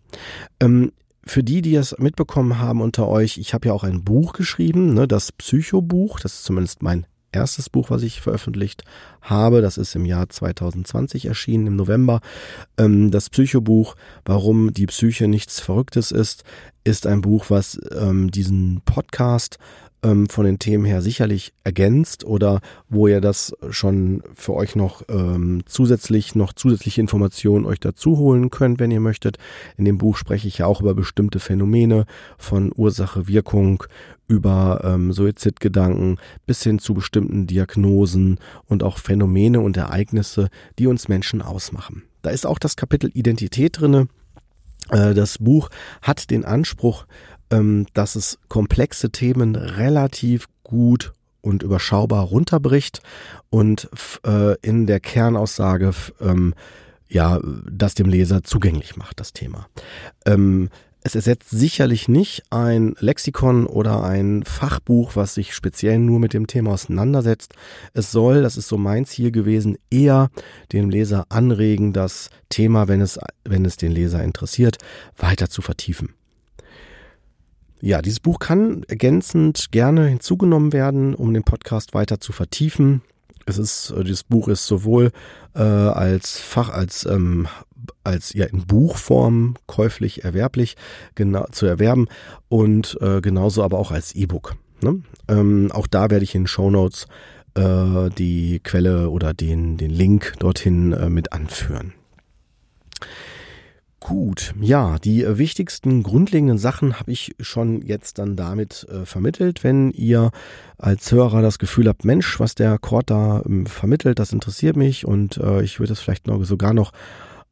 Ähm, 0.59 0.91
für 1.25 1.43
die, 1.43 1.61
die 1.61 1.75
es 1.75 1.97
mitbekommen 1.99 2.57
haben 2.57 2.81
unter 2.81 3.07
euch, 3.07 3.37
ich 3.37 3.53
habe 3.53 3.67
ja 3.67 3.73
auch 3.73 3.83
ein 3.83 4.03
Buch 4.03 4.33
geschrieben, 4.33 4.93
ne, 4.93 5.07
das 5.07 5.31
Psychobuch, 5.31 6.19
das 6.19 6.33
ist 6.35 6.43
zumindest 6.45 6.81
mein 6.81 7.05
erstes 7.31 7.69
Buch, 7.69 7.89
was 7.89 8.03
ich 8.03 8.21
veröffentlicht 8.21 8.83
habe. 9.21 9.61
Das 9.61 9.77
ist 9.77 9.95
im 9.95 10.05
Jahr 10.05 10.29
2020 10.29 11.25
erschienen, 11.25 11.67
im 11.67 11.75
November. 11.75 12.21
Ähm, 12.77 13.11
das 13.11 13.29
Psychobuch, 13.29 13.95
warum 14.25 14.73
die 14.73 14.87
Psyche 14.87 15.27
nichts 15.27 15.59
Verrücktes 15.59 16.11
ist, 16.11 16.43
ist 16.83 17.07
ein 17.07 17.21
Buch, 17.21 17.45
was 17.49 17.79
ähm, 17.97 18.31
diesen 18.31 18.81
Podcast 18.85 19.57
ähm, 20.03 20.29
von 20.29 20.45
den 20.45 20.59
Themen 20.59 20.85
her 20.85 21.01
sicherlich 21.01 21.53
ergänzt 21.63 22.23
oder 22.23 22.61
wo 22.89 23.07
ihr 23.07 23.21
das 23.21 23.53
schon 23.69 24.23
für 24.33 24.53
euch 24.53 24.75
noch 24.75 25.03
ähm, 25.09 25.63
zusätzlich 25.65 26.35
noch 26.35 26.53
zusätzliche 26.53 27.01
Informationen 27.01 27.65
euch 27.65 27.79
dazu 27.79 28.17
holen 28.17 28.49
könnt, 28.49 28.79
wenn 28.79 28.91
ihr 28.91 28.99
möchtet. 28.99 29.37
In 29.77 29.85
dem 29.85 29.97
Buch 29.97 30.17
spreche 30.17 30.47
ich 30.47 30.59
ja 30.59 30.65
auch 30.65 30.81
über 30.81 30.93
bestimmte 30.93 31.39
Phänomene 31.39 32.05
von 32.37 32.71
Ursache, 32.75 33.27
Wirkung, 33.27 33.83
über 34.27 34.81
ähm, 34.83 35.13
Suizidgedanken 35.13 36.19
bis 36.45 36.61
hin 36.61 36.79
zu 36.79 36.93
bestimmten 36.93 37.47
Diagnosen 37.47 38.39
und 38.65 38.83
auch 38.83 38.97
Phänomene 38.97 39.61
und 39.61 39.77
Ereignisse, 39.77 40.49
die 40.77 40.87
uns 40.87 41.07
Menschen 41.07 41.41
ausmachen. 41.41 42.03
Da 42.21 42.29
ist 42.29 42.45
auch 42.45 42.59
das 42.59 42.75
Kapitel 42.75 43.09
Identität 43.13 43.79
drinne. 43.79 44.07
Äh, 44.89 45.13
das 45.13 45.37
Buch 45.37 45.69
hat 46.01 46.29
den 46.29 46.45
Anspruch, 46.45 47.05
dass 47.49 48.15
es 48.15 48.39
komplexe 48.49 49.09
Themen 49.09 49.55
relativ 49.55 50.47
gut 50.63 51.13
und 51.41 51.63
überschaubar 51.63 52.23
runterbricht 52.23 53.01
und 53.49 53.89
äh, 54.25 54.55
in 54.61 54.85
der 54.85 54.99
Kernaussage 54.99 55.93
ähm, 56.19 56.53
ja 57.07 57.39
das 57.69 57.95
dem 57.95 58.09
Leser 58.09 58.43
zugänglich 58.43 58.97
macht, 58.97 59.19
das 59.19 59.33
Thema. 59.33 59.67
Ähm, 60.25 60.69
es 61.03 61.15
ersetzt 61.15 61.51
sicherlich 61.51 62.09
nicht 62.09 62.43
ein 62.49 62.93
Lexikon 62.99 63.65
oder 63.65 64.03
ein 64.03 64.43
Fachbuch, 64.43 65.15
was 65.15 65.35
sich 65.35 65.53
speziell 65.53 65.99
nur 65.99 66.19
mit 66.19 66.33
dem 66.33 66.47
Thema 66.47 66.71
auseinandersetzt. 66.71 67.53
Es 67.93 68.11
soll, 68.11 68.41
das 68.41 68.57
ist 68.57 68.67
so 68.67 68.77
mein 68.77 69.05
Ziel 69.05 69.31
gewesen, 69.31 69.77
eher 69.89 70.29
den 70.73 70.91
Leser 70.91 71.25
anregen, 71.29 71.93
das 71.93 72.29
Thema, 72.49 72.89
wenn 72.89 72.99
es, 72.99 73.19
wenn 73.45 73.63
es 73.63 73.77
den 73.77 73.93
Leser 73.93 74.21
interessiert, 74.21 74.79
weiter 75.15 75.49
zu 75.49 75.61
vertiefen. 75.61 76.16
Ja, 77.81 78.01
dieses 78.01 78.19
Buch 78.19 78.39
kann 78.39 78.83
ergänzend 78.87 79.71
gerne 79.71 80.07
hinzugenommen 80.07 80.73
werden, 80.73 81.13
um 81.13 81.33
den 81.33 81.43
Podcast 81.43 81.93
weiter 81.93 82.19
zu 82.19 82.31
vertiefen. 82.31 83.01
Es 83.45 83.57
ist, 83.57 83.91
äh, 83.91 84.03
dieses 84.03 84.23
Buch 84.23 84.47
ist 84.47 84.65
sowohl 84.65 85.11
äh, 85.55 85.61
als 85.61 86.39
Fach, 86.39 86.69
als 86.69 87.05
ähm, 87.05 87.47
als 88.03 88.33
ja 88.33 88.45
in 88.45 88.65
Buchform 88.65 89.55
käuflich 89.67 90.23
erwerblich 90.23 90.75
genau 91.15 91.45
zu 91.51 91.65
erwerben 91.65 92.07
und 92.49 92.97
äh, 93.01 93.21
genauso 93.21 93.63
aber 93.63 93.77
auch 93.77 93.91
als 93.91 94.15
E-Book. 94.15 94.55
Ne? 94.81 95.01
Ähm, 95.27 95.71
auch 95.71 95.87
da 95.87 96.09
werde 96.09 96.23
ich 96.23 96.35
in 96.35 96.47
Show 96.47 96.69
Notes 96.71 97.07
äh, 97.53 98.09
die 98.17 98.59
Quelle 98.63 99.09
oder 99.09 99.33
den 99.33 99.77
den 99.77 99.91
Link 99.91 100.33
dorthin 100.39 100.93
äh, 100.93 101.09
mit 101.09 101.31
anführen. 101.31 101.93
Gut, 103.99 104.53
ja, 104.61 104.99
die 104.99 105.23
äh, 105.23 105.39
wichtigsten 105.39 106.03
grundlegenden 106.03 106.59
Sachen 106.59 106.99
habe 106.99 107.11
ich 107.11 107.35
schon 107.39 107.81
jetzt 107.81 108.19
dann 108.19 108.35
damit 108.35 108.85
äh, 108.91 109.05
vermittelt. 109.05 109.63
Wenn 109.63 109.91
ihr 109.91 110.29
als 110.77 111.11
Hörer 111.11 111.41
das 111.41 111.57
Gefühl 111.57 111.87
habt, 111.87 112.05
Mensch, 112.05 112.39
was 112.39 112.53
der 112.53 112.77
Kord 112.77 113.09
da 113.09 113.41
ähm, 113.45 113.65
vermittelt, 113.65 114.19
das 114.19 114.33
interessiert 114.33 114.75
mich 114.75 115.05
und 115.05 115.37
äh, 115.37 115.63
ich 115.63 115.79
würde 115.79 115.93
es 115.93 115.99
vielleicht 115.99 116.27
noch, 116.27 116.43
sogar 116.43 116.73
noch 116.73 116.91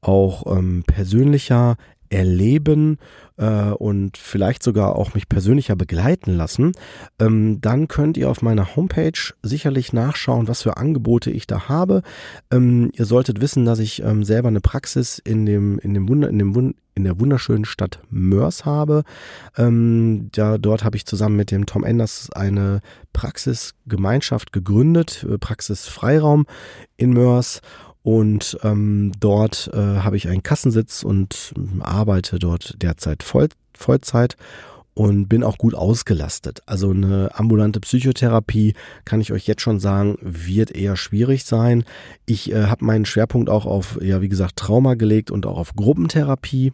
auch 0.02 0.46
ähm, 0.56 0.84
persönlicher 0.86 1.78
erleben 2.10 2.98
äh, 3.38 3.72
und 3.72 4.18
vielleicht 4.18 4.64
sogar 4.64 4.96
auch 4.96 5.14
mich 5.14 5.30
persönlicher 5.30 5.76
begleiten 5.76 6.36
lassen, 6.36 6.72
ähm, 7.20 7.60
dann 7.62 7.88
könnt 7.88 8.18
ihr 8.18 8.30
auf 8.30 8.42
meiner 8.42 8.76
Homepage 8.76 9.34
sicherlich 9.42 9.94
nachschauen, 9.94 10.48
was 10.48 10.64
für 10.64 10.78
Angebote 10.78 11.32
ich 11.32 11.48
da 11.48 11.68
habe. 11.68 12.02
Ähm, 12.52 12.92
ihr 12.94 13.06
solltet 13.06 13.42
wissen, 13.42 13.66
dass 13.66 13.80
ich 13.80 14.04
ähm, 14.04 14.24
selber 14.24 14.48
eine 14.48 14.62
Praxis 14.62 15.20
in 15.20 15.46
dem 15.46 15.80
in 15.80 15.94
dem 15.94 16.08
Wunder 16.08 16.30
in 16.30 16.40
dem 16.40 16.56
Wund 16.56 16.76
in 16.96 17.04
der 17.04 17.20
wunderschönen 17.20 17.66
Stadt 17.66 18.00
Mörs 18.10 18.64
habe. 18.64 19.04
Ähm, 19.58 20.30
ja, 20.34 20.58
dort 20.58 20.86
habe 20.86 20.96
ich 20.96 21.06
zusammen 21.06 21.36
mit 21.36 21.52
dem 21.52 21.66
Tom 21.66 21.84
Enders 21.84 22.30
eine 22.32 22.80
Praxisgemeinschaft 23.12 24.54
gegründet, 24.54 25.26
äh, 25.30 25.38
Praxis 25.38 25.88
Freiraum 25.88 26.46
in 26.96 27.12
Mörs 27.12 27.62
und 28.06 28.60
ähm, 28.62 29.14
dort 29.20 29.72
äh, 29.74 29.78
habe 29.78 30.16
ich 30.16 30.28
einen 30.28 30.44
Kassensitz 30.44 31.02
und 31.02 31.56
arbeite 31.80 32.38
dort 32.38 32.76
derzeit 32.84 33.24
Voll, 33.24 33.50
Vollzeit 33.76 34.38
und 34.94 35.28
bin 35.28 35.44
auch 35.44 35.58
gut 35.58 35.74
ausgelastet. 35.74 36.62
Also 36.68 36.92
eine 36.92 37.32
ambulante 37.34 37.80
Psychotherapie, 37.80 38.76
kann 39.06 39.22
ich 39.22 39.34
euch 39.34 39.48
jetzt 39.48 39.64
schon 39.64 39.80
sagen, 39.80 40.20
wird 40.22 40.70
eher 40.70 40.98
schwierig 40.98 41.46
sein. 41.46 41.84
Ich 42.28 42.52
äh, 42.52 42.66
habe 42.68 42.86
meinen 42.86 43.06
Schwerpunkt 43.06 43.50
auch 43.50 43.66
auf, 43.66 43.98
ja 44.00 44.22
wie 44.22 44.30
gesagt, 44.30 44.58
Trauma 44.58 44.94
gelegt 44.94 45.32
und 45.32 45.48
auch 45.48 45.58
auf 45.58 45.74
Gruppentherapie 45.74 46.74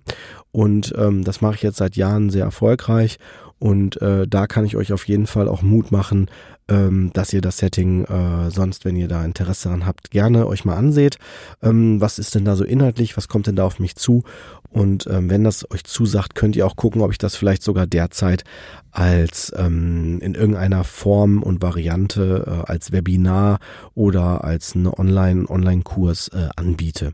und 0.51 0.93
ähm, 0.97 1.23
das 1.23 1.39
mache 1.39 1.55
ich 1.55 1.61
jetzt 1.61 1.77
seit 1.77 1.95
Jahren 1.95 2.29
sehr 2.29 2.43
erfolgreich 2.43 3.19
und 3.62 4.02
äh, 4.02 4.28
da 4.28 4.47
kann 4.47 4.65
ich 4.65 4.76
euch 4.76 4.91
auf 4.91 5.08
jeden 5.08 5.28
Fall 5.28 5.47
auch 5.47 5.62
Mut 5.62 5.91
machen, 5.91 6.32
ähm, 6.67 7.12
dass 7.13 7.32
ihr 7.32 7.41
das 7.41 7.60
Setting 7.60 8.06
äh, 8.06 8.50
sonst, 8.50 8.86
wenn 8.86 8.95
ihr 8.95 9.08
da 9.08 9.24
Interesse 9.24 9.65
daran 9.65 9.86
habt, 9.86 10.10
gerne 10.10 10.47
euch 10.47 10.65
mal 10.65 10.78
anseht. 10.78 11.19
Ähm, 11.62 12.02
was 12.02 12.17
ist 12.17 12.34
denn 12.34 12.43
da 12.43 12.56
so 12.56 12.63
inhaltlich? 12.63 13.15
Was 13.17 13.28
kommt 13.28 13.45
denn 13.45 13.56
da 13.56 13.63
auf 13.63 13.78
mich 13.78 13.95
zu? 13.95 14.24
Und 14.71 15.06
ähm, 15.06 15.30
wenn 15.30 15.43
das 15.43 15.69
euch 15.69 15.84
zusagt, 15.84 16.34
könnt 16.34 16.56
ihr 16.56 16.65
auch 16.65 16.76
gucken, 16.76 17.04
ob 17.04 17.12
ich 17.12 17.19
das 17.19 17.36
vielleicht 17.36 17.62
sogar 17.62 17.86
derzeit 17.86 18.45
als 18.89 19.54
ähm, 19.56 20.17
in 20.21 20.34
irgendeiner 20.34 20.84
Form 20.84 21.43
und 21.43 21.62
Variante 21.62 22.63
äh, 22.65 22.71
als 22.71 22.91
Webinar 22.91 23.60
oder 23.93 24.43
als 24.43 24.76
eine 24.76 24.97
Online-Online-Kurs 24.97 26.30
äh, 26.30 26.50
anbiete. 26.56 27.13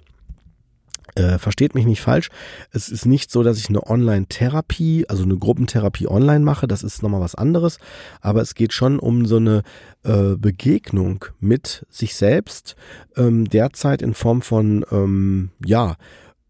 Äh, 1.18 1.40
versteht 1.40 1.74
mich 1.74 1.88
nicht 1.88 2.02
falsch. 2.02 2.30
Es 2.72 2.90
ist 2.90 3.08
nicht 3.08 3.32
so, 3.32 3.42
dass 3.42 3.58
ich 3.58 3.70
eine 3.70 3.88
Online-Therapie, 3.88 5.06
also 5.10 5.24
eine 5.24 5.36
Gruppentherapie 5.36 6.08
online 6.08 6.46
mache. 6.46 6.68
Das 6.68 6.84
ist 6.84 7.02
nochmal 7.02 7.22
was 7.22 7.34
anderes. 7.34 7.80
Aber 8.22 8.44
es 8.44 8.54
geht 8.54 8.72
schon 8.72 9.00
um 9.00 9.26
so 9.26 9.38
eine 9.38 9.64
äh, 10.04 10.36
Begegnung 10.38 11.26
mit 11.40 11.88
sich 11.90 12.14
selbst. 12.14 12.76
Ähm, 13.16 13.50
derzeit 13.50 14.04
in 14.04 14.14
Form 14.14 14.44
von, 14.44 14.86
ähm, 14.92 15.50
ja, 15.66 15.96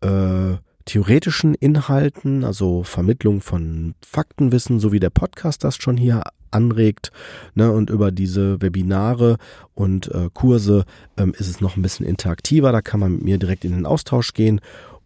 äh, 0.01 0.57
theoretischen 0.83 1.53
Inhalten, 1.53 2.43
also 2.43 2.83
Vermittlung 2.83 3.39
von 3.39 3.95
Faktenwissen, 4.05 4.81
so 4.81 4.91
wie 4.91 4.99
der 4.99 5.11
Podcast 5.11 5.63
das 5.63 5.77
schon 5.77 5.95
hier 5.95 6.23
anregt. 6.57 7.11
Ne, 7.55 7.71
und 7.71 7.89
über 7.89 8.11
diese 8.11 8.61
Webinare 8.61 9.37
und 9.73 10.13
äh, 10.13 10.29
Kurse 10.33 10.83
ähm, 11.15 11.33
ist 11.37 11.47
es 11.47 11.61
noch 11.61 11.77
ein 11.77 11.81
bisschen 11.81 12.05
interaktiver. 12.05 12.71
Da 12.71 12.81
kann 12.81 12.99
man 12.99 13.13
mit 13.13 13.23
mir 13.23 13.37
direkt 13.37 13.63
in 13.63 13.71
den 13.71 13.85
Austausch 13.85 14.33
gehen. 14.33 14.59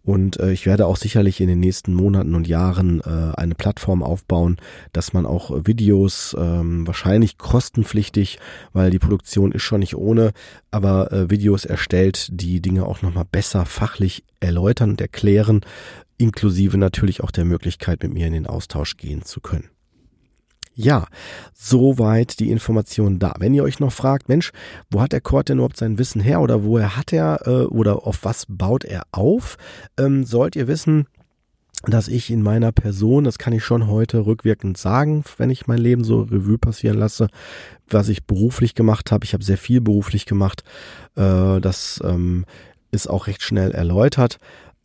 Und 0.03 0.39
äh, 0.39 0.51
ich 0.51 0.65
werde 0.65 0.87
auch 0.87 0.97
sicherlich 0.97 1.41
in 1.41 1.47
den 1.47 1.59
nächsten 1.59 1.93
Monaten 1.93 2.33
und 2.33 2.47
Jahren 2.47 3.01
äh, 3.01 3.35
eine 3.37 3.53
Plattform 3.53 4.01
aufbauen, 4.01 4.57
dass 4.93 5.13
man 5.13 5.25
auch 5.25 5.51
Videos, 5.65 6.35
ähm, 6.39 6.87
wahrscheinlich 6.87 7.37
kostenpflichtig, 7.37 8.39
weil 8.73 8.89
die 8.89 8.99
Produktion 8.99 9.51
ist 9.51 9.61
schon 9.61 9.81
nicht 9.81 9.95
ohne, 9.95 10.31
aber 10.71 11.11
äh, 11.11 11.29
Videos 11.29 11.65
erstellt, 11.65 12.29
die 12.31 12.61
Dinge 12.61 12.85
auch 12.85 13.03
nochmal 13.03 13.25
besser 13.31 13.65
fachlich 13.65 14.23
erläutern 14.39 14.91
und 14.91 15.01
erklären, 15.01 15.61
inklusive 16.17 16.77
natürlich 16.77 17.21
auch 17.21 17.31
der 17.31 17.45
Möglichkeit, 17.45 18.01
mit 18.01 18.13
mir 18.13 18.25
in 18.25 18.33
den 18.33 18.47
Austausch 18.47 18.97
gehen 18.97 19.23
zu 19.23 19.39
können. 19.39 19.69
Ja, 20.73 21.05
soweit 21.53 22.39
die 22.39 22.49
Information 22.49 23.19
da. 23.19 23.33
Wenn 23.39 23.53
ihr 23.53 23.63
euch 23.63 23.79
noch 23.79 23.91
fragt, 23.91 24.29
Mensch, 24.29 24.51
wo 24.89 25.01
hat 25.01 25.11
der 25.11 25.21
Kurt 25.21 25.49
denn 25.49 25.57
überhaupt 25.57 25.77
sein 25.77 25.97
Wissen 25.97 26.21
her 26.21 26.41
oder 26.41 26.63
woher 26.63 26.95
hat 26.95 27.11
er 27.11 27.45
äh, 27.45 27.65
oder 27.65 28.07
auf 28.07 28.19
was 28.23 28.45
baut 28.47 28.85
er 28.85 29.03
auf, 29.11 29.57
ähm, 29.97 30.23
sollt 30.23 30.55
ihr 30.55 30.67
wissen, 30.67 31.07
dass 31.83 32.07
ich 32.07 32.29
in 32.29 32.43
meiner 32.43 32.71
Person, 32.71 33.23
das 33.23 33.37
kann 33.37 33.53
ich 33.53 33.63
schon 33.63 33.87
heute 33.87 34.25
rückwirkend 34.25 34.77
sagen, 34.77 35.23
wenn 35.37 35.49
ich 35.49 35.67
mein 35.67 35.79
Leben 35.79 36.03
so 36.03 36.21
Revue 36.21 36.57
passieren 36.57 36.97
lasse, 36.97 37.27
was 37.89 38.07
ich 38.07 38.25
beruflich 38.25 38.75
gemacht 38.75 39.11
habe. 39.11 39.25
Ich 39.25 39.33
habe 39.33 39.43
sehr 39.43 39.57
viel 39.57 39.81
beruflich 39.81 40.25
gemacht. 40.25 40.63
Äh, 41.15 41.59
das 41.59 41.99
ähm, 42.03 42.45
ist 42.91 43.07
auch 43.07 43.27
recht 43.27 43.41
schnell 43.41 43.71
erläutert. 43.71 44.37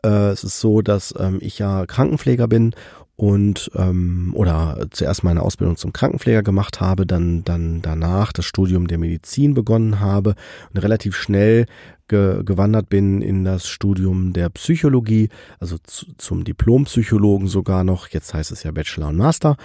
Äh, 0.02 0.30
es 0.30 0.42
ist 0.42 0.58
so, 0.58 0.82
dass 0.82 1.14
ähm, 1.18 1.38
ich 1.40 1.58
ja 1.58 1.86
Krankenpfleger 1.86 2.48
bin 2.48 2.74
und 3.16 3.70
ähm, 3.74 4.32
oder 4.34 4.86
zuerst 4.90 5.24
meine 5.24 5.42
Ausbildung 5.42 5.76
zum 5.76 5.92
Krankenpfleger 5.92 6.42
gemacht 6.42 6.80
habe, 6.80 7.06
dann 7.06 7.44
dann 7.44 7.80
danach 7.80 8.32
das 8.32 8.44
Studium 8.44 8.86
der 8.88 8.98
Medizin 8.98 9.54
begonnen 9.54 10.00
habe 10.00 10.34
und 10.72 10.82
relativ 10.82 11.16
schnell 11.16 11.66
ge 12.08 12.42
gewandert 12.44 12.88
bin 12.88 13.22
in 13.22 13.44
das 13.44 13.66
Studium 13.68 14.32
der 14.32 14.48
Psychologie, 14.50 15.28
also 15.58 15.76
zu, 15.82 16.06
zum 16.18 16.44
Diplompsychologen 16.44 17.48
sogar 17.48 17.84
noch. 17.84 18.08
Jetzt 18.08 18.34
heißt 18.34 18.52
es 18.52 18.62
ja 18.62 18.70
Bachelor 18.70 19.08
und 19.08 19.16
Master 19.16 19.56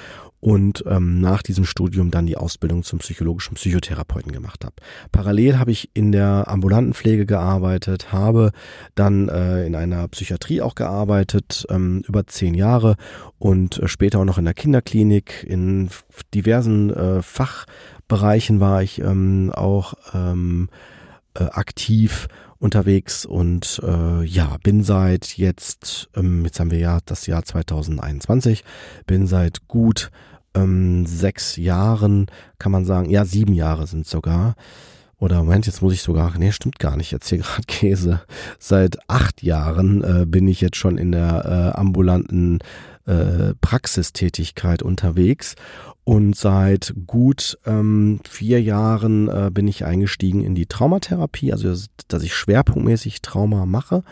und 0.41 0.83
ähm, 0.87 1.21
nach 1.21 1.43
diesem 1.43 1.65
Studium 1.65 2.11
dann 2.11 2.25
die 2.25 2.35
Ausbildung 2.35 2.83
zum 2.83 2.99
psychologischen 2.99 3.53
Psychotherapeuten 3.53 4.31
gemacht 4.31 4.65
habe. 4.65 4.75
Parallel 5.11 5.59
habe 5.59 5.71
ich 5.71 5.91
in 5.93 6.11
der 6.11 6.45
ambulanten 6.47 6.93
Pflege 6.93 7.25
gearbeitet, 7.25 8.11
habe 8.11 8.51
dann 8.95 9.29
äh, 9.29 9.65
in 9.65 9.75
einer 9.75 10.07
Psychiatrie 10.07 10.61
auch 10.61 10.75
gearbeitet, 10.75 11.65
ähm, 11.69 12.03
über 12.07 12.25
zehn 12.25 12.55
Jahre 12.55 12.95
und 13.37 13.77
äh, 13.79 13.87
später 13.87 14.19
auch 14.19 14.25
noch 14.25 14.39
in 14.39 14.45
der 14.45 14.55
Kinderklinik, 14.55 15.45
in 15.47 15.89
diversen 16.33 16.89
äh, 16.89 17.21
Fachbereichen 17.21 18.59
war 18.59 18.81
ich 18.81 18.99
ähm, 18.99 19.51
auch 19.55 19.93
ähm, 20.13 20.69
äh, 21.33 21.43
aktiv 21.45 22.27
unterwegs 22.59 23.25
und 23.25 23.81
äh, 23.83 24.23
ja, 24.23 24.57
bin 24.63 24.83
seit 24.83 25.37
jetzt, 25.37 26.09
ähm, 26.15 26.45
jetzt 26.45 26.59
haben 26.59 26.71
wir 26.71 26.79
ja 26.79 26.99
das 27.05 27.25
Jahr 27.25 27.43
2021, 27.43 28.63
bin 29.07 29.25
seit 29.25 29.67
gut 29.67 30.11
ähm, 30.53 31.05
sechs 31.05 31.55
Jahren, 31.55 32.27
kann 32.59 32.71
man 32.71 32.85
sagen, 32.85 33.09
ja, 33.09 33.25
sieben 33.25 33.53
Jahre 33.53 33.87
sind 33.87 34.05
sogar. 34.05 34.55
Oder 35.17 35.37
Moment, 35.37 35.67
jetzt 35.67 35.83
muss 35.83 35.93
ich 35.93 36.01
sogar, 36.01 36.35
nee, 36.37 36.51
stimmt 36.51 36.79
gar 36.79 36.97
nicht, 36.97 37.11
jetzt 37.11 37.29
hier 37.29 37.37
gerade 37.41 37.63
Käse. 37.67 38.21
Seit 38.59 38.97
acht 39.07 39.43
Jahren 39.43 40.03
äh, 40.03 40.25
bin 40.25 40.47
ich 40.47 40.61
jetzt 40.61 40.77
schon 40.77 40.97
in 40.97 41.11
der 41.11 41.73
äh, 41.75 41.79
ambulanten 41.79 42.59
äh, 43.05 43.53
Praxistätigkeit 43.61 44.81
unterwegs 44.81 45.55
und 46.03 46.35
seit 46.35 46.95
gut 47.05 47.59
ähm, 47.65 48.19
vier 48.27 48.61
Jahren 48.61 49.27
äh, 49.27 49.51
bin 49.51 49.67
ich 49.67 49.85
eingestiegen 49.85 50.43
in 50.43 50.55
die 50.55 50.65
Traumatherapie, 50.65 51.53
also 51.53 51.73
dass 52.07 52.23
ich 52.23 52.33
schwerpunktmäßig 52.33 53.21
Trauma 53.21 53.67
mache. 53.67 54.03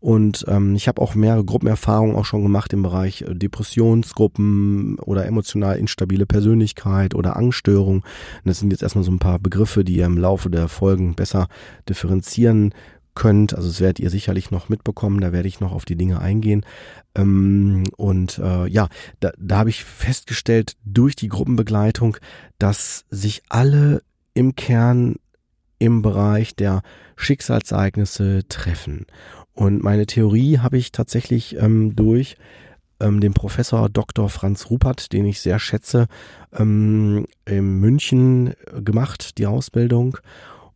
Und 0.00 0.44
ähm, 0.48 0.74
ich 0.74 0.88
habe 0.88 1.00
auch 1.00 1.14
mehrere 1.14 1.44
Gruppenerfahrungen 1.44 2.16
auch 2.16 2.24
schon 2.24 2.42
gemacht 2.42 2.72
im 2.72 2.82
Bereich 2.82 3.22
äh, 3.22 3.34
Depressionsgruppen 3.34 4.98
oder 4.98 5.26
emotional 5.26 5.78
instabile 5.78 6.26
Persönlichkeit 6.26 7.14
oder 7.14 7.36
Angststörung. 7.36 7.98
Und 7.98 8.04
das 8.44 8.58
sind 8.58 8.72
jetzt 8.72 8.82
erstmal 8.82 9.04
so 9.04 9.12
ein 9.12 9.20
paar 9.20 9.38
Begriffe, 9.38 9.84
die 9.84 9.96
ihr 9.96 10.06
im 10.06 10.18
Laufe 10.18 10.50
der 10.50 10.66
Folgen 10.66 11.14
besser 11.14 11.46
differenzieren 11.88 12.74
könnt. 13.14 13.54
Also 13.54 13.68
das 13.68 13.80
werdet 13.80 14.00
ihr 14.00 14.10
sicherlich 14.10 14.50
noch 14.50 14.68
mitbekommen, 14.68 15.20
da 15.20 15.32
werde 15.32 15.48
ich 15.48 15.60
noch 15.60 15.72
auf 15.72 15.84
die 15.84 15.96
Dinge 15.96 16.20
eingehen. 16.20 16.64
Ähm, 17.14 17.84
und 17.96 18.38
äh, 18.38 18.66
ja, 18.68 18.88
da, 19.20 19.32
da 19.38 19.58
habe 19.58 19.70
ich 19.70 19.84
festgestellt 19.84 20.76
durch 20.84 21.16
die 21.16 21.28
Gruppenbegleitung, 21.28 22.16
dass 22.58 23.04
sich 23.10 23.42
alle 23.48 24.02
im 24.34 24.54
Kern 24.54 25.16
im 25.78 26.02
Bereich 26.02 26.56
der 26.56 26.82
Schicksalsereignisse 27.16 28.42
treffen. 28.48 29.06
Und 29.52 29.82
meine 29.82 30.06
Theorie 30.06 30.58
habe 30.58 30.78
ich 30.78 30.92
tatsächlich 30.92 31.56
ähm, 31.56 31.96
durch 31.96 32.36
ähm, 33.00 33.20
den 33.20 33.34
Professor 33.34 33.88
Dr. 33.88 34.28
Franz 34.28 34.70
Rupert, 34.70 35.12
den 35.12 35.24
ich 35.24 35.40
sehr 35.40 35.58
schätze, 35.58 36.06
ähm, 36.52 37.26
in 37.44 37.80
München 37.80 38.54
gemacht, 38.72 39.38
die 39.38 39.46
Ausbildung. 39.46 40.18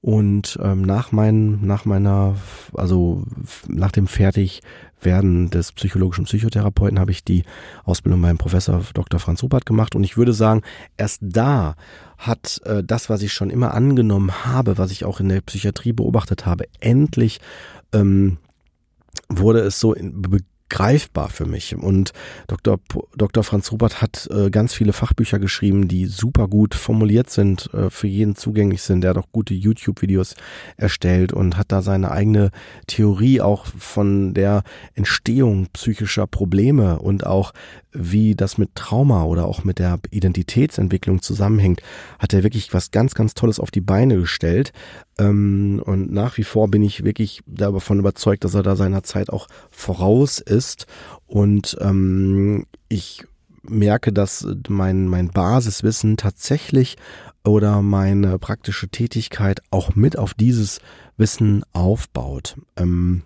Und 0.03 0.59
ähm, 0.61 0.83
nach, 0.83 1.13
mein, 1.13 1.65
nach 1.65 1.85
meiner, 1.85 2.35
also 2.75 3.23
nach 3.69 3.93
dem 3.93 4.09
Fertigwerden 4.09 5.49
des 5.49 5.71
psychologischen 5.71 6.25
Psychotherapeuten 6.25 6.99
habe 6.99 7.13
ich 7.13 7.23
die 7.23 7.45
Ausbildung 7.85 8.21
beim 8.21 8.37
Professor 8.37 8.83
Dr. 8.95 9.21
Franz 9.21 9.45
Rupert 9.45 9.65
gemacht. 9.65 9.95
Und 9.95 10.03
ich 10.03 10.17
würde 10.17 10.33
sagen, 10.33 10.63
erst 10.97 11.21
da 11.23 11.77
hat 12.19 12.61
äh, 12.65 12.83
das, 12.83 13.11
was 13.11 13.23
ich 13.23 13.33
schon 13.33 13.49
immer 13.49 13.75
angenommen 13.75 14.45
habe, 14.45 14.77
was 14.77 14.91
ich 14.91 15.05
auch 15.05 15.21
in 15.21 15.29
der 15.29 15.41
Psychiatrie 15.41 15.93
beobachtet 15.93 16.47
habe, 16.47 16.65
endlich 16.81 17.41
ähm, 17.93 18.39
wurde 19.29 19.61
es 19.61 19.79
so 19.79 19.95
in, 19.95 20.21
greifbar 20.73 21.29
für 21.29 21.45
mich. 21.45 21.77
Und 21.77 22.13
Dr. 22.47 22.81
Dr. 23.15 23.45
Franz 23.45 23.71
Rupert 23.71 24.01
hat 24.01 24.27
äh, 24.33 24.49
ganz 24.49 24.73
viele 24.73 24.95
Fachbücher 24.95 25.39
geschrieben, 25.39 25.87
die 25.87 26.07
super 26.07 26.49
gut 26.49 26.75
formuliert 26.75 27.29
sind, 27.29 27.69
äh, 27.75 27.91
für 27.91 28.07
jeden 28.07 28.37
zugänglich 28.37 28.81
sind. 28.81 29.05
Er 29.05 29.11
hat 29.11 29.19
auch 29.19 29.31
gute 29.33 29.53
YouTube-Videos 29.53 30.35
erstellt 30.79 31.35
und 31.35 31.59
hat 31.59 31.73
da 31.73 31.83
seine 31.83 32.11
eigene 32.11 32.51
Theorie 32.87 33.43
auch 33.43 33.67
von 33.67 34.33
der 34.33 34.63
Entstehung 34.95 35.67
psychischer 35.75 36.27
Probleme 36.27 36.99
und 36.99 37.27
auch 37.27 37.53
wie 37.93 38.35
das 38.35 38.57
mit 38.57 38.75
Trauma 38.75 39.25
oder 39.25 39.47
auch 39.47 39.65
mit 39.65 39.79
der 39.79 39.99
Identitätsentwicklung 40.11 41.21
zusammenhängt, 41.21 41.83
hat 42.19 42.33
er 42.33 42.43
wirklich 42.43 42.73
was 42.73 42.91
ganz, 42.91 43.15
ganz 43.15 43.35
Tolles 43.35 43.61
auf 43.61 43.71
die 43.71 43.83
Beine 43.83 44.17
gestellt. 44.17 44.73
Ähm, 45.19 45.83
und 45.85 46.13
nach 46.13 46.39
wie 46.39 46.45
vor 46.45 46.69
bin 46.69 46.83
ich 46.83 47.05
wirklich 47.05 47.43
davon 47.47 47.99
überzeugt, 47.99 48.45
dass 48.45 48.55
er 48.55 48.63
da 48.63 48.77
seiner 48.77 49.03
Zeit 49.03 49.31
auch 49.31 49.49
voraus 49.71 50.39
ist. 50.39 50.87
Und 51.27 51.77
ähm, 51.81 52.67
ich 52.89 53.25
merke, 53.63 54.13
dass 54.13 54.47
mein, 54.69 55.07
mein 55.07 55.29
Basiswissen 55.29 56.17
tatsächlich 56.17 56.97
oder 57.45 57.83
meine 57.83 58.39
praktische 58.39 58.89
Tätigkeit 58.89 59.61
auch 59.71 59.95
mit 59.95 60.19
auf 60.19 60.35
dieses 60.35 60.81
Wissen 61.17 61.65
aufbaut. 61.73 62.57
Ähm, 62.77 63.23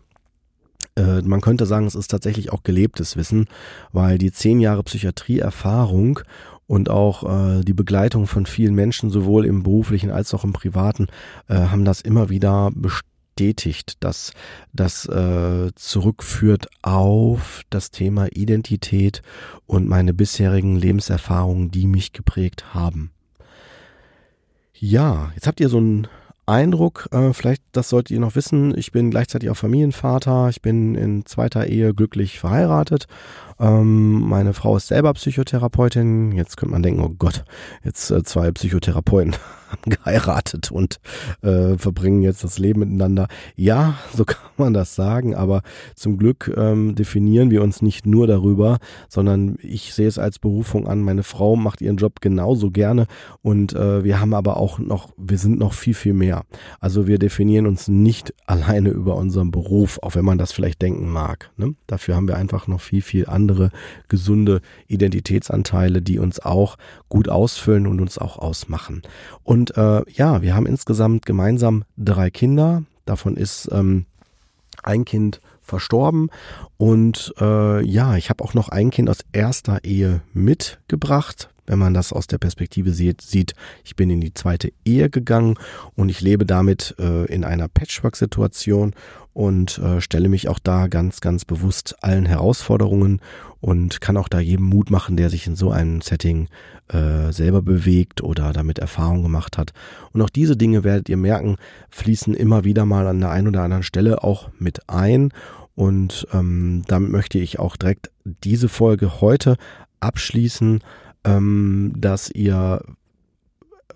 äh, 0.96 1.22
man 1.22 1.40
könnte 1.40 1.66
sagen, 1.66 1.86
es 1.86 1.94
ist 1.94 2.10
tatsächlich 2.10 2.52
auch 2.52 2.62
gelebtes 2.62 3.16
Wissen, 3.16 3.46
weil 3.92 4.18
die 4.18 4.32
zehn 4.32 4.60
Jahre 4.60 4.82
Psychiatrieerfahrung 4.82 6.20
und 6.66 6.90
auch 6.90 7.58
äh, 7.58 7.60
die 7.62 7.74
Begleitung 7.74 8.26
von 8.26 8.46
vielen 8.46 8.74
Menschen, 8.74 9.10
sowohl 9.10 9.46
im 9.46 9.62
beruflichen 9.62 10.10
als 10.10 10.34
auch 10.34 10.44
im 10.44 10.52
privaten, 10.52 11.08
äh, 11.48 11.54
haben 11.54 11.84
das 11.84 12.00
immer 12.00 12.28
wieder 12.28 12.70
bestätigt, 12.74 14.02
dass 14.02 14.32
das 14.72 15.06
äh, 15.06 15.70
zurückführt 15.74 16.68
auf 16.82 17.62
das 17.70 17.90
Thema 17.90 18.26
Identität 18.32 19.22
und 19.66 19.86
meine 19.86 20.14
bisherigen 20.14 20.76
Lebenserfahrungen, 20.76 21.70
die 21.70 21.86
mich 21.86 22.12
geprägt 22.12 22.74
haben. 22.74 23.12
Ja, 24.74 25.30
jetzt 25.34 25.46
habt 25.46 25.60
ihr 25.60 25.68
so 25.68 25.78
einen 25.78 26.08
Eindruck, 26.46 27.08
äh, 27.10 27.32
vielleicht 27.32 27.62
das 27.72 27.88
solltet 27.88 28.12
ihr 28.12 28.20
noch 28.20 28.36
wissen, 28.36 28.76
ich 28.78 28.92
bin 28.92 29.10
gleichzeitig 29.10 29.50
auch 29.50 29.56
Familienvater, 29.56 30.48
ich 30.48 30.62
bin 30.62 30.94
in 30.94 31.26
zweiter 31.26 31.66
Ehe 31.66 31.92
glücklich 31.92 32.38
verheiratet. 32.38 33.08
Ähm, 33.58 34.20
meine 34.20 34.54
Frau 34.54 34.76
ist 34.76 34.86
selber 34.86 35.12
Psychotherapeutin. 35.14 36.32
Jetzt 36.32 36.56
könnte 36.56 36.72
man 36.72 36.82
denken, 36.82 37.02
oh 37.02 37.12
Gott, 37.18 37.44
jetzt 37.82 38.10
äh, 38.10 38.22
zwei 38.22 38.52
Psychotherapeuten 38.52 39.34
haben 39.70 39.90
geheiratet 39.90 40.70
und 40.70 41.00
äh, 41.42 41.76
verbringen 41.76 42.22
jetzt 42.22 42.44
das 42.44 42.58
Leben 42.58 42.80
miteinander. 42.80 43.28
Ja, 43.56 43.98
so 44.14 44.24
kann 44.26 44.38
man 44.56 44.74
das 44.74 44.94
sagen, 44.94 45.34
aber 45.34 45.62
zum 45.94 46.18
Glück 46.18 46.52
ähm, 46.56 46.94
definieren 46.94 47.50
wir 47.50 47.62
uns 47.62 47.82
nicht 47.82 48.06
nur 48.06 48.26
darüber, 48.26 48.78
sondern 49.08 49.56
ich 49.60 49.94
sehe 49.94 50.08
es 50.08 50.18
als 50.18 50.38
Berufung 50.38 50.86
an. 50.86 51.02
Meine 51.02 51.22
Frau 51.22 51.56
macht 51.56 51.80
ihren 51.80 51.96
Job 51.96 52.20
genauso 52.20 52.70
gerne 52.70 53.06
und 53.42 53.74
äh, 53.74 54.04
wir 54.04 54.20
haben 54.20 54.34
aber 54.34 54.56
auch 54.56 54.78
noch, 54.78 55.10
wir 55.16 55.38
sind 55.38 55.58
noch 55.58 55.72
viel, 55.72 55.94
viel 55.94 56.14
mehr. 56.14 56.44
Also 56.80 57.06
wir 57.06 57.18
definieren 57.18 57.66
uns 57.66 57.88
nicht 57.88 58.34
alleine 58.46 58.90
über 58.90 59.16
unseren 59.16 59.50
Beruf, 59.50 59.98
auch 60.02 60.14
wenn 60.14 60.24
man 60.24 60.38
das 60.38 60.52
vielleicht 60.52 60.82
denken 60.82 61.08
mag. 61.08 61.50
Ne? 61.56 61.74
Dafür 61.86 62.16
haben 62.16 62.28
wir 62.28 62.36
einfach 62.36 62.66
noch 62.66 62.80
viel, 62.80 63.02
viel 63.02 63.26
andere 63.26 63.70
gesunde 64.08 64.60
Identitätsanteile, 64.86 66.02
die 66.02 66.18
uns 66.18 66.40
auch 66.40 66.76
gut 67.08 67.28
ausfüllen 67.28 67.86
und 67.86 68.00
uns 68.00 68.18
auch 68.18 68.38
ausmachen. 68.38 69.02
Und 69.42 69.55
äh, 69.64 70.02
ja, 70.10 70.42
wir 70.42 70.54
haben 70.54 70.66
insgesamt 70.66 71.26
gemeinsam 71.26 71.84
drei 71.96 72.30
Kinder. 72.30 72.84
Davon 73.04 73.36
ist 73.36 73.68
ähm, 73.72 74.06
ein 74.82 75.04
Kind 75.04 75.40
verstorben 75.62 76.30
und 76.76 77.34
äh, 77.40 77.84
ja, 77.84 78.16
ich 78.16 78.30
habe 78.30 78.42
auch 78.44 78.54
noch 78.54 78.68
ein 78.68 78.90
Kind 78.90 79.10
aus 79.10 79.18
erster 79.32 79.84
Ehe 79.84 80.22
mitgebracht. 80.32 81.50
Wenn 81.66 81.78
man 81.78 81.94
das 81.94 82.12
aus 82.12 82.26
der 82.26 82.38
Perspektive 82.38 82.92
sieht, 82.92 83.20
sieht, 83.20 83.54
ich 83.84 83.96
bin 83.96 84.10
in 84.10 84.20
die 84.20 84.34
zweite 84.34 84.72
Ehe 84.84 85.10
gegangen 85.10 85.58
und 85.94 86.08
ich 86.08 86.20
lebe 86.20 86.46
damit 86.46 86.94
äh, 86.98 87.26
in 87.26 87.44
einer 87.44 87.68
Patchwork-Situation 87.68 88.94
und 89.36 89.78
äh, 89.78 90.00
stelle 90.00 90.30
mich 90.30 90.48
auch 90.48 90.58
da 90.58 90.86
ganz, 90.86 91.20
ganz 91.20 91.44
bewusst 91.44 91.96
allen 92.02 92.24
Herausforderungen 92.24 93.20
und 93.60 94.00
kann 94.00 94.16
auch 94.16 94.28
da 94.28 94.40
jedem 94.40 94.64
Mut 94.64 94.90
machen, 94.90 95.18
der 95.18 95.28
sich 95.28 95.46
in 95.46 95.56
so 95.56 95.70
einem 95.70 96.00
Setting 96.00 96.48
äh, 96.88 97.32
selber 97.32 97.60
bewegt 97.60 98.22
oder 98.22 98.52
damit 98.52 98.78
Erfahrung 98.78 99.22
gemacht 99.22 99.58
hat. 99.58 99.74
Und 100.12 100.22
auch 100.22 100.30
diese 100.30 100.56
Dinge 100.56 100.84
werdet 100.84 101.08
ihr 101.08 101.18
merken, 101.18 101.56
fließen 101.90 102.32
immer 102.32 102.64
wieder 102.64 102.86
mal 102.86 103.06
an 103.06 103.20
der 103.20 103.30
einen 103.30 103.48
oder 103.48 103.62
anderen 103.62 103.82
Stelle 103.82 104.24
auch 104.24 104.48
mit 104.58 104.88
ein. 104.88 105.32
Und 105.74 106.26
ähm, 106.32 106.84
damit 106.86 107.10
möchte 107.10 107.38
ich 107.38 107.58
auch 107.58 107.76
direkt 107.76 108.10
diese 108.24 108.70
Folge 108.70 109.20
heute 109.20 109.56
abschließen, 110.00 110.80
ähm, 111.26 111.92
dass 111.96 112.30
ihr 112.30 112.80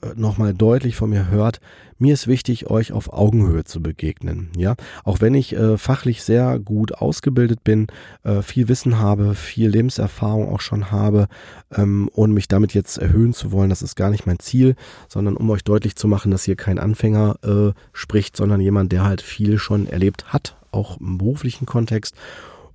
äh, 0.02 0.08
nochmal 0.16 0.52
deutlich 0.52 0.96
von 0.96 1.10
mir 1.10 1.30
hört, 1.30 1.60
mir 1.98 2.14
ist 2.14 2.26
wichtig, 2.26 2.70
euch 2.70 2.92
auf 2.92 3.12
Augenhöhe 3.12 3.64
zu 3.64 3.82
begegnen. 3.82 4.48
Ja, 4.56 4.74
auch 5.04 5.20
wenn 5.20 5.34
ich 5.34 5.54
äh, 5.54 5.76
fachlich 5.76 6.22
sehr 6.22 6.58
gut 6.58 6.94
ausgebildet 6.94 7.62
bin, 7.62 7.88
äh, 8.22 8.40
viel 8.40 8.68
Wissen 8.68 8.98
habe, 8.98 9.34
viel 9.34 9.68
Lebenserfahrung 9.68 10.48
auch 10.48 10.62
schon 10.62 10.90
habe 10.90 11.28
ähm, 11.74 12.08
und 12.12 12.32
mich 12.32 12.48
damit 12.48 12.72
jetzt 12.72 12.96
erhöhen 12.96 13.34
zu 13.34 13.52
wollen, 13.52 13.68
das 13.68 13.82
ist 13.82 13.96
gar 13.96 14.08
nicht 14.08 14.26
mein 14.26 14.38
Ziel, 14.38 14.76
sondern 15.08 15.36
um 15.36 15.50
euch 15.50 15.62
deutlich 15.62 15.94
zu 15.94 16.08
machen, 16.08 16.30
dass 16.30 16.44
hier 16.44 16.56
kein 16.56 16.78
Anfänger 16.78 17.36
äh, 17.44 17.72
spricht, 17.92 18.34
sondern 18.36 18.62
jemand, 18.62 18.92
der 18.92 19.04
halt 19.04 19.20
viel 19.20 19.58
schon 19.58 19.86
erlebt 19.86 20.32
hat, 20.32 20.56
auch 20.72 20.98
im 20.98 21.18
beruflichen 21.18 21.66
Kontext, 21.66 22.16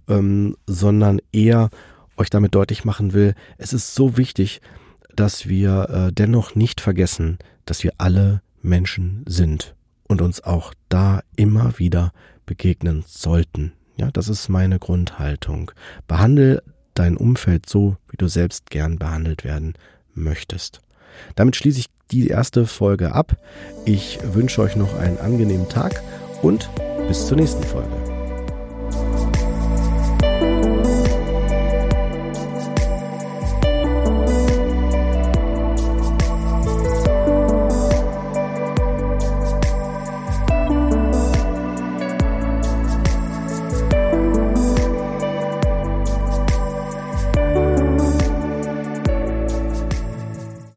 ähm, 0.07 0.55
sondern 0.67 1.19
eher 1.31 1.71
euch 2.17 2.29
damit 2.29 2.55
deutlich 2.55 2.85
machen 2.85 3.13
will, 3.13 3.35
es 3.57 3.73
ist 3.73 3.95
so 3.95 4.17
wichtig, 4.17 4.61
dass 5.15 5.47
wir 5.47 5.89
äh, 5.89 6.11
dennoch 6.11 6.55
nicht 6.55 6.81
vergessen, 6.81 7.37
dass 7.65 7.83
wir 7.83 7.93
alle 7.97 8.41
Menschen 8.61 9.23
sind 9.27 9.75
und 10.07 10.21
uns 10.21 10.43
auch 10.43 10.73
da 10.89 11.21
immer 11.35 11.77
wieder 11.79 12.11
begegnen 12.45 13.03
sollten. 13.07 13.73
Ja, 13.97 14.11
das 14.11 14.27
ist 14.27 14.49
meine 14.49 14.79
Grundhaltung. 14.79 15.71
Behandle 16.07 16.63
dein 16.93 17.17
Umfeld 17.17 17.67
so, 17.67 17.97
wie 18.09 18.17
du 18.17 18.27
selbst 18.27 18.69
gern 18.69 18.97
behandelt 18.97 19.43
werden 19.43 19.73
möchtest. 20.13 20.81
Damit 21.35 21.55
schließe 21.55 21.79
ich 21.79 21.87
die 22.11 22.27
erste 22.27 22.65
Folge 22.65 23.13
ab. 23.13 23.37
Ich 23.85 24.19
wünsche 24.23 24.61
euch 24.61 24.75
noch 24.75 24.97
einen 24.97 25.17
angenehmen 25.17 25.69
Tag 25.69 26.01
und 26.41 26.69
bis 27.07 27.27
zur 27.27 27.37
nächsten 27.37 27.63
Folge. 27.63 28.14